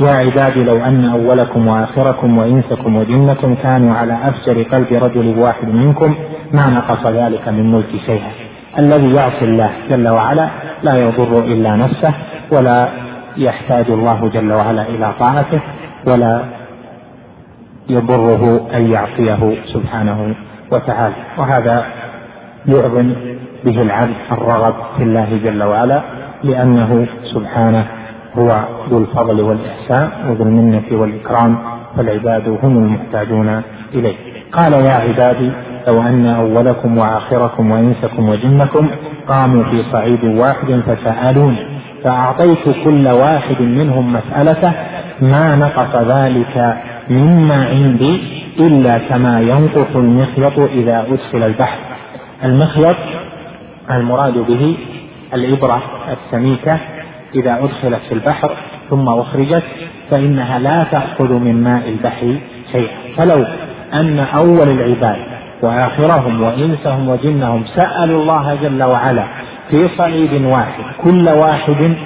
يا 0.00 0.12
عبادي 0.12 0.64
لو 0.64 0.84
أن 0.84 1.04
أولكم 1.04 1.66
وآخركم 1.66 2.38
وإنسكم 2.38 2.96
وجنكم 2.96 3.54
كانوا 3.54 3.94
على 3.94 4.18
أفجر 4.24 4.62
قلب 4.62 4.92
رجل 4.92 5.38
واحد 5.38 5.68
منكم 5.68 6.14
ما 6.52 6.70
نقص 6.70 7.06
ذلك 7.06 7.48
من 7.48 7.72
ملك 7.72 7.90
شيئا. 8.06 8.30
الذي 8.78 9.14
يعصي 9.14 9.44
الله 9.44 9.70
جل 9.90 10.08
وعلا 10.08 10.48
لا 10.82 10.94
يضر 10.96 11.38
إلا 11.38 11.76
نفسه 11.76 12.14
ولا 12.52 12.88
يحتاج 13.36 13.90
الله 13.90 14.30
جل 14.34 14.52
وعلا 14.52 14.82
إلى 14.82 15.12
طاعته 15.18 15.60
ولا 16.06 16.44
يضره 17.88 18.68
أن 18.74 18.92
يعصيه 18.92 19.54
سبحانه 19.74 20.34
وتعالى. 20.72 21.14
وهذا 21.38 21.84
يعظم 22.66 23.12
به 23.64 23.82
العبد 23.82 24.14
الرغب 24.32 24.74
في 24.96 25.02
الله 25.02 25.40
جل 25.44 25.62
وعلا 25.62 26.02
لأنه 26.44 27.06
سبحانه 27.34 27.86
هو 28.38 28.60
ذو 28.90 28.98
الفضل 28.98 29.40
والإحسان 29.40 30.08
وذو 30.28 30.44
المنة 30.44 30.82
والإكرام 30.92 31.58
فالعباد 31.96 32.48
هم 32.62 32.78
المحتاجون 32.78 33.62
إليه. 33.94 34.16
قال 34.52 34.72
يا 34.72 34.92
عبادي 34.92 35.50
لو 35.88 36.02
أن 36.02 36.26
أولكم 36.26 36.98
وآخركم 36.98 37.70
وإنسكم 37.70 38.28
وجنكم 38.28 38.90
قاموا 39.28 39.64
في 39.64 39.84
صعيد 39.92 40.24
واحد 40.24 40.80
فسألوني 40.86 41.66
فأعطيت 42.04 42.84
كل 42.84 43.08
واحد 43.08 43.60
منهم 43.60 44.12
مسألته 44.12 44.72
ما 45.20 45.56
نقص 45.56 45.96
ذلك 45.96 46.76
مما 47.10 47.66
عندي 47.66 48.20
إلا 48.60 48.98
كما 48.98 49.40
ينقص 49.40 49.96
المخيط 49.96 50.58
إذا 50.58 51.06
أدخل 51.10 51.42
البحر. 51.46 51.78
المخيط 52.44 52.96
المراد 53.90 54.38
به 54.38 54.76
الإبرة 55.34 55.82
السميكة 56.12 56.78
إذا 57.34 57.58
أدخلت 57.64 58.00
في 58.08 58.14
البحر 58.14 58.56
ثم 58.90 59.08
أخرجت 59.08 59.62
فإنها 60.10 60.58
لا 60.58 60.86
تأخذ 60.90 61.32
من 61.32 61.62
ماء 61.64 61.88
البحر 61.88 62.36
شيئا. 62.72 62.96
فلو 63.16 63.44
أن 63.94 64.18
أول 64.18 64.68
العباد 64.68 65.31
وآخرهم 65.62 66.42
وإنسهم 66.42 67.08
وجنهم 67.08 67.64
سألوا 67.76 68.22
الله 68.22 68.54
جل 68.62 68.82
وعلا 68.82 69.24
في 69.70 69.88
صعيد 69.98 70.44
واحد 70.44 70.84
كل 71.04 71.28
واحد 71.28 71.96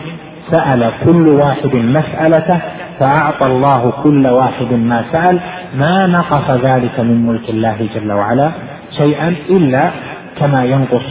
سأل 0.50 0.92
كل 1.04 1.28
واحد 1.28 1.74
مسألته 1.74 2.60
فأعطى 2.98 3.46
الله 3.46 3.92
كل 4.02 4.26
واحد 4.26 4.72
ما 4.72 5.04
سأل 5.12 5.40
ما 5.74 6.06
نقص 6.06 6.50
ذلك 6.50 7.00
من 7.00 7.26
ملك 7.26 7.48
الله 7.48 7.88
جل 7.94 8.12
وعلا 8.12 8.50
شيئا 8.96 9.34
إلا 9.50 9.90
كما 10.38 10.64
ينقص 10.64 11.04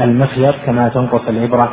المخيط 0.00 0.54
كما 0.66 0.88
تنقص 0.88 1.28
الإبرة 1.28 1.68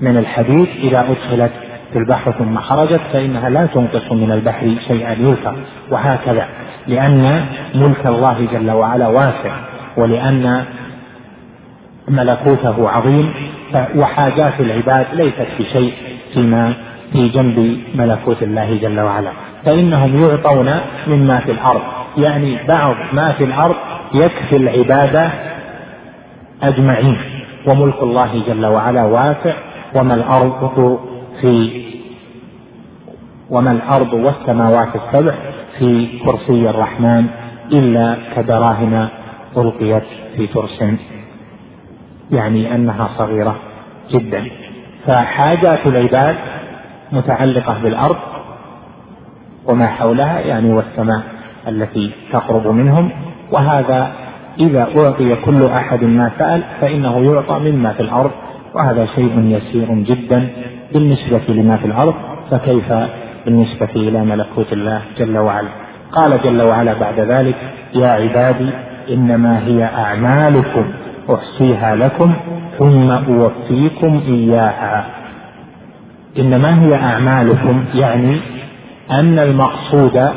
من 0.00 0.16
الحديد 0.16 0.68
إذا 0.82 1.00
أدخلت 1.00 1.52
في 1.92 1.98
البحر 1.98 2.32
ثم 2.32 2.58
خرجت 2.58 3.00
فإنها 3.12 3.48
لا 3.48 3.66
تنقص 3.66 4.12
من 4.12 4.32
البحر 4.32 4.74
شيئا 4.88 5.12
يلقى 5.12 5.54
وهكذا 5.90 6.46
لأن 6.86 7.46
ملك 7.74 8.06
الله 8.06 8.46
جل 8.52 8.70
وعلا 8.70 9.08
واسع 9.08 9.56
ولأن 9.96 10.64
ملكوته 12.08 12.90
عظيم 12.90 13.34
وحاجات 13.96 14.60
العباد 14.60 15.06
ليست 15.12 15.46
بشيء 15.58 15.92
فيما 16.34 16.74
في 17.12 17.28
جنب 17.28 17.78
ملكوت 17.94 18.42
الله 18.42 18.78
جل 18.82 19.00
وعلا. 19.00 19.30
فإنهم 19.64 20.22
يعطون 20.22 20.70
مما 21.06 21.38
في 21.38 21.52
الأرض. 21.52 21.80
يعني 22.16 22.58
بعض 22.68 22.96
ما 23.12 23.32
في 23.32 23.44
الأرض 23.44 23.74
يكفي 24.14 24.56
العبادة 24.56 25.30
أجمعين. 26.62 27.18
وملك 27.66 28.02
الله 28.02 28.42
جل 28.48 28.66
وعلا 28.66 29.04
واسع 29.04 29.54
وما 29.94 30.14
الأرض 30.14 30.98
في 31.40 31.84
وما 33.50 33.72
الأرض 33.72 34.12
والسماوات 34.12 34.88
السبع 34.96 35.34
في 35.78 36.18
كرسي 36.24 36.70
الرحمن 36.70 37.26
إلا 37.72 38.16
كدراهم 38.36 39.08
ألقيت 39.56 40.02
في 40.36 40.46
ترس. 40.46 40.84
يعني 42.30 42.74
أنها 42.74 43.08
صغيرة 43.18 43.56
جدا. 44.10 44.44
فحاجات 45.06 45.86
العباد 45.86 46.36
متعلقة 47.12 47.78
بالأرض 47.82 48.16
وما 49.68 49.86
حولها 49.86 50.40
يعني 50.40 50.72
والسماء 50.72 51.22
التي 51.68 52.10
تقرب 52.32 52.66
منهم. 52.66 53.10
وهذا 53.50 54.12
إذا 54.58 54.88
أعطي 54.98 55.36
كل 55.36 55.66
أحد 55.66 56.04
ما 56.04 56.30
سأل 56.38 56.62
فإنه 56.80 57.34
يعطى 57.34 57.58
مما 57.58 57.92
في 57.92 58.00
الأرض 58.00 58.30
وهذا 58.74 59.06
شيء 59.06 59.40
يسير 59.40 59.94
جدا. 59.94 60.50
بالنسبة 60.94 61.42
لما 61.48 61.76
في 61.76 61.84
الأرض 61.86 62.14
فكيف 62.50 62.92
بالنسبة 63.44 63.88
إلى 63.96 64.24
ملكوت 64.24 64.72
الله 64.72 65.02
جل 65.18 65.38
وعلا؟ 65.38 65.68
قال 66.12 66.42
جل 66.42 66.62
وعلا 66.62 66.94
بعد 66.94 67.20
ذلك 67.20 67.56
يا 67.94 68.08
عبادي 68.08 68.70
إنما 69.10 69.66
هي 69.66 69.84
أعمالكم 69.84 70.84
أحصيها 71.30 71.96
لكم 71.96 72.34
ثم 72.78 73.10
أوفيكم 73.10 74.22
إياها. 74.28 75.06
إنما 76.38 76.82
هي 76.82 76.94
أعمالكم 76.94 77.84
يعني 77.94 78.40
أن 79.10 79.38
المقصود 79.38 80.30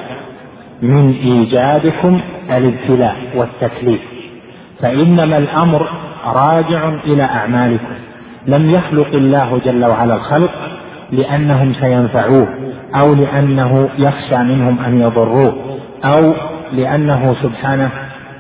من 0.81 1.13
إيجادكم 1.13 2.21
الابتلاء 2.49 3.15
والتكليف 3.35 4.01
فإنما 4.81 5.37
الأمر 5.37 5.89
راجع 6.25 6.89
إلى 7.05 7.23
أعمالكم. 7.23 7.96
لم 8.47 8.69
يخلق 8.69 9.07
الله 9.13 9.61
جل 9.65 9.85
وعلا 9.85 10.15
الخلق 10.15 10.51
لأنهم 11.11 11.73
سينفعوه 11.73 12.47
أو 13.01 13.13
لأنه 13.13 13.89
يخشى 13.97 14.37
منهم 14.37 14.79
أن 14.79 15.01
يضروه 15.01 15.55
أو 16.15 16.33
لأنه 16.73 17.35
سبحانه 17.43 17.89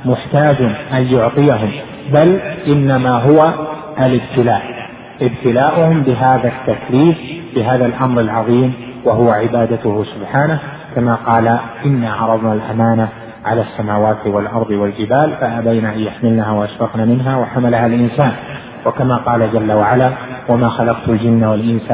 محتاج 0.05 0.55
أن 0.93 1.01
يعطيهم 1.01 1.71
بل 2.13 2.39
إنما 2.67 3.09
هو 3.09 3.53
الابتلاء. 3.99 4.61
ابتلاؤهم 5.21 6.01
بهذا 6.01 6.51
التكليف 6.53 7.17
بهذا 7.55 7.85
الأمر 7.85 8.21
العظيم 8.21 8.73
وهو 9.05 9.29
عبادته 9.29 10.03
سبحانه. 10.03 10.59
كما 10.95 11.15
قال 11.15 11.59
إنا 11.85 12.13
عرضنا 12.13 12.53
الأمانة 12.53 13.07
على 13.45 13.61
السماوات 13.61 14.27
والأرض 14.27 14.71
والجبال 14.71 15.33
فأبين 15.41 15.85
أن 15.85 15.99
يحملنها 15.99 16.51
وأشفقن 16.51 17.07
منها 17.07 17.37
وحملها 17.37 17.85
الإنسان. 17.85 18.31
وكما 18.85 19.17
قال 19.17 19.51
جل 19.53 19.71
وعلا 19.71 20.11
وما 20.49 20.69
خلقت 20.69 21.09
الجن 21.09 21.43
والإنس 21.43 21.91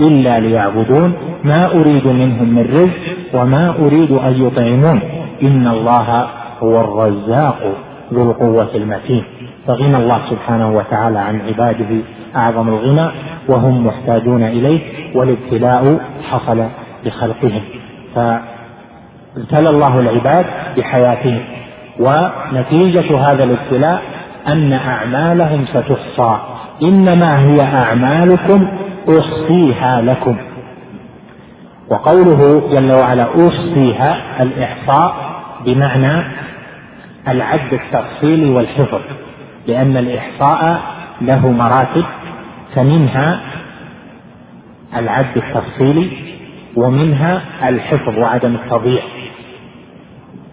إلا 0.00 0.40
ليعبدون 0.40 1.12
ما 1.44 1.66
أريد 1.66 2.06
منهم 2.06 2.48
من 2.54 2.66
رزق 2.74 3.34
وما 3.34 3.74
أريد 3.78 4.10
أن 4.12 4.46
يطعمون. 4.46 5.00
إن 5.42 5.66
الله 5.66 6.26
هو 6.62 6.80
الرزاق 6.80 7.74
ذو 8.12 8.30
القوة 8.30 8.74
المتين. 8.74 9.24
فغنى 9.66 9.96
الله 9.96 10.20
سبحانه 10.30 10.76
وتعالى 10.76 11.18
عن 11.18 11.40
عباده 11.40 12.00
أعظم 12.36 12.68
الغنى 12.68 13.10
وهم 13.48 13.86
محتاجون 13.86 14.42
إليه 14.42 14.80
والابتلاء 15.14 16.00
حصل 16.30 16.64
بخلقهم. 17.04 17.62
فابتلى 18.14 19.70
الله 19.70 20.00
العباد 20.00 20.46
بحياتهم 20.76 21.40
ونتيجة 22.00 23.18
هذا 23.18 23.44
الابتلاء 23.44 24.02
أن 24.48 24.72
أعمالهم 24.72 25.64
ستحصى. 25.66 26.38
إنما 26.82 27.38
هي 27.38 27.60
أعمالكم 27.60 28.68
أحصيها 29.08 30.02
لكم. 30.02 30.36
وقوله 31.90 32.68
جل 32.72 32.92
وعلا 32.92 33.24
أحصيها 33.24 34.42
الإحصاء 34.42 35.14
بمعنى 35.64 36.22
العد 37.28 37.72
التفصيلي 37.72 38.50
والحفظ 38.50 39.00
لأن 39.66 39.96
الإحصاء 39.96 40.80
له 41.20 41.48
مراتب 41.52 42.04
فمنها 42.74 43.40
العد 44.96 45.36
التفصيلي 45.36 46.10
ومنها 46.76 47.42
الحفظ 47.68 48.18
وعدم 48.18 48.54
التضييع. 48.54 49.02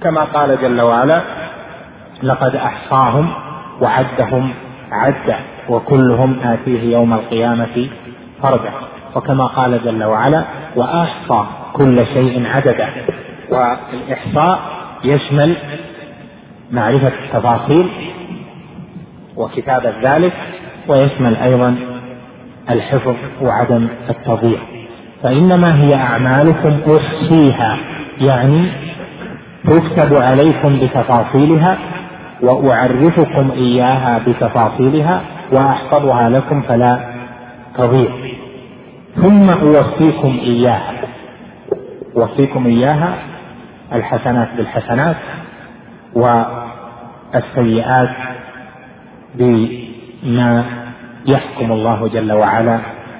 كما 0.04 0.22
قال 0.22 0.62
جل 0.62 0.82
وعلا 0.82 1.22
لقد 2.24 2.56
أحصاهم 2.56 3.30
وعدهم 3.82 4.54
عدا 4.92 5.40
وكلهم 5.70 6.40
آتيه 6.44 6.94
يوم 6.94 7.14
القيامة 7.14 7.90
فردا 8.44 8.72
وكما 9.16 9.48
قال 9.48 9.84
جل 9.86 10.04
وعلا 10.04 10.44
وأحصى 10.76 11.46
كل 11.74 12.06
شيء 12.14 12.48
عددا 12.48 12.90
والإحصاء 13.50 14.60
يشمل 15.04 15.56
معرفة 16.72 17.12
التفاصيل 17.26 17.90
وكتابة 19.36 19.94
ذلك 20.04 20.34
ويشمل 20.88 21.36
أيضا 21.36 21.76
الحفظ 22.70 23.16
وعدم 23.42 23.88
التضييع. 24.10 24.60
فإنما 25.24 25.76
هي 25.84 25.96
أعمالكم 25.96 26.80
أحصيها 26.98 27.78
يعني 28.22 28.66
تكتب 29.66 30.16
عليكم 30.22 30.80
بتفاصيلها 30.80 31.78
وأعرفكم 32.42 33.52
إياها 33.52 34.20
بتفاصيلها 34.28 35.22
وأحفظها 35.52 36.30
لكم 36.30 36.62
فلا 36.62 37.00
تضيع. 37.78 38.12
ثم 39.16 39.50
أوفيكم 39.50 40.38
إياها. 40.42 40.94
أوفيكم 42.18 42.66
إياها 42.66 43.14
الحسنات 43.94 44.48
بالحسنات 44.58 45.16
والسيئات 47.34 48.10
بما 49.36 50.66
يحكم 51.26 51.72
الله 51.72 52.08
جل 52.08 52.32
وعلا 52.32 52.80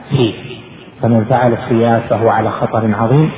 فيه. 0.10 0.34
فمن 1.02 1.26
فعل 1.26 1.54
السيئات 1.54 2.02
فهو 2.10 2.30
على 2.30 2.52
خطر 2.52 2.96
عظيم 2.96 3.32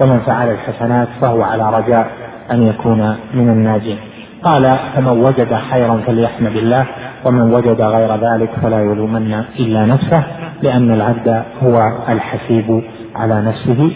ومن 0.00 0.20
فعل 0.20 0.50
الحسنات 0.50 1.08
فهو 1.20 1.42
على 1.42 1.76
رجاء 1.78 2.10
أن 2.50 2.68
يكون 2.68 3.16
من 3.34 3.48
الناجين. 3.50 3.98
قال 4.42 4.78
فمن 4.94 5.08
وجد 5.08 5.54
خيرا 5.70 6.00
فليحمد 6.06 6.56
الله 6.56 6.86
ومن 7.24 7.54
وجد 7.54 7.80
غير 7.80 8.16
ذلك 8.16 8.50
فلا 8.62 8.80
يلومن 8.80 9.44
إلا 9.58 9.86
نفسه 9.86 10.24
لأن 10.62 10.90
العبد 10.90 11.42
هو 11.62 11.82
الحسيب 12.08 12.82
على 13.16 13.42
نفسه 13.42 13.90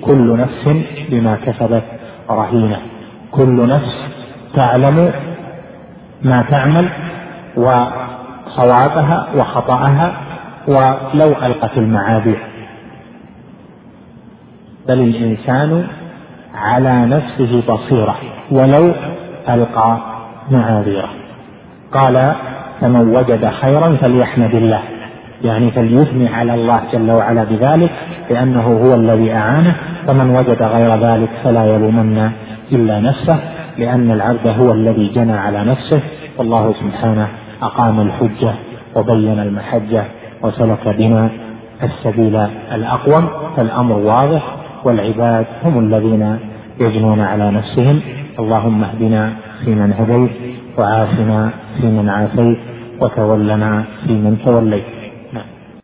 كل 0.00 0.36
نفس 0.36 0.84
بما 1.10 1.36
كسبت 1.46 1.82
رهينة 2.30 2.78
كل 3.30 3.68
نفس 3.68 3.94
تعلم 4.54 5.12
ما 6.22 6.44
تعمل 6.50 6.88
وصوابها 7.56 9.28
وخطأها 9.36 10.16
ولو 10.68 11.28
ألقت 11.28 11.78
المعاذير 11.78 12.38
بل 14.88 15.00
الإنسان 15.00 15.86
على 16.54 17.06
نفسه 17.06 17.62
بصيرة 17.68 18.16
ولو 18.50 18.94
ألقى 19.48 19.98
معاذيره 20.50 21.08
قال 21.92 22.32
فمن 22.80 23.16
وجد 23.16 23.50
خيرا 23.50 23.96
فليحمد 24.00 24.54
الله. 24.54 24.80
يعني 25.44 25.70
فليثني 25.70 26.28
على 26.28 26.54
الله 26.54 26.80
جل 26.92 27.10
وعلا 27.10 27.44
بذلك 27.44 27.90
لأنه 28.30 28.62
هو 28.62 28.94
الذي 28.94 29.32
أعانه. 29.32 29.74
ومن 30.08 30.36
وجد 30.36 30.62
غير 30.62 30.96
ذلك 30.96 31.28
فلا 31.44 31.64
يلومن 31.64 32.30
إلا 32.72 33.00
نفسه 33.00 33.38
لأن 33.78 34.10
العبد 34.10 34.46
هو 34.60 34.72
الذي 34.72 35.06
جنى 35.14 35.32
على 35.32 35.64
نفسه. 35.64 36.00
والله 36.38 36.74
سبحانه 36.80 37.28
أقام 37.62 38.00
الحجة 38.00 38.52
وبين 38.96 39.38
المحجة 39.38 40.04
وسلك 40.42 40.88
بنا 40.98 41.28
السبيل 41.82 42.36
الأقوم 42.72 43.28
فالأمر 43.56 43.96
واضح 43.96 44.42
والعباد 44.84 45.46
هم 45.64 45.78
الذين 45.78 46.38
يجنون 46.80 47.20
على 47.20 47.50
نفسهم. 47.50 48.00
اللهم 48.38 48.84
اهدنا 48.84 49.22
فيمن 49.64 49.90
هديت 49.98 50.30
وعافنا 50.78 51.40
فيمن 51.80 52.08
عافيت 52.08 52.58
وتولنا 53.00 53.84
فيمن 54.06 54.34
توليت 54.44 54.84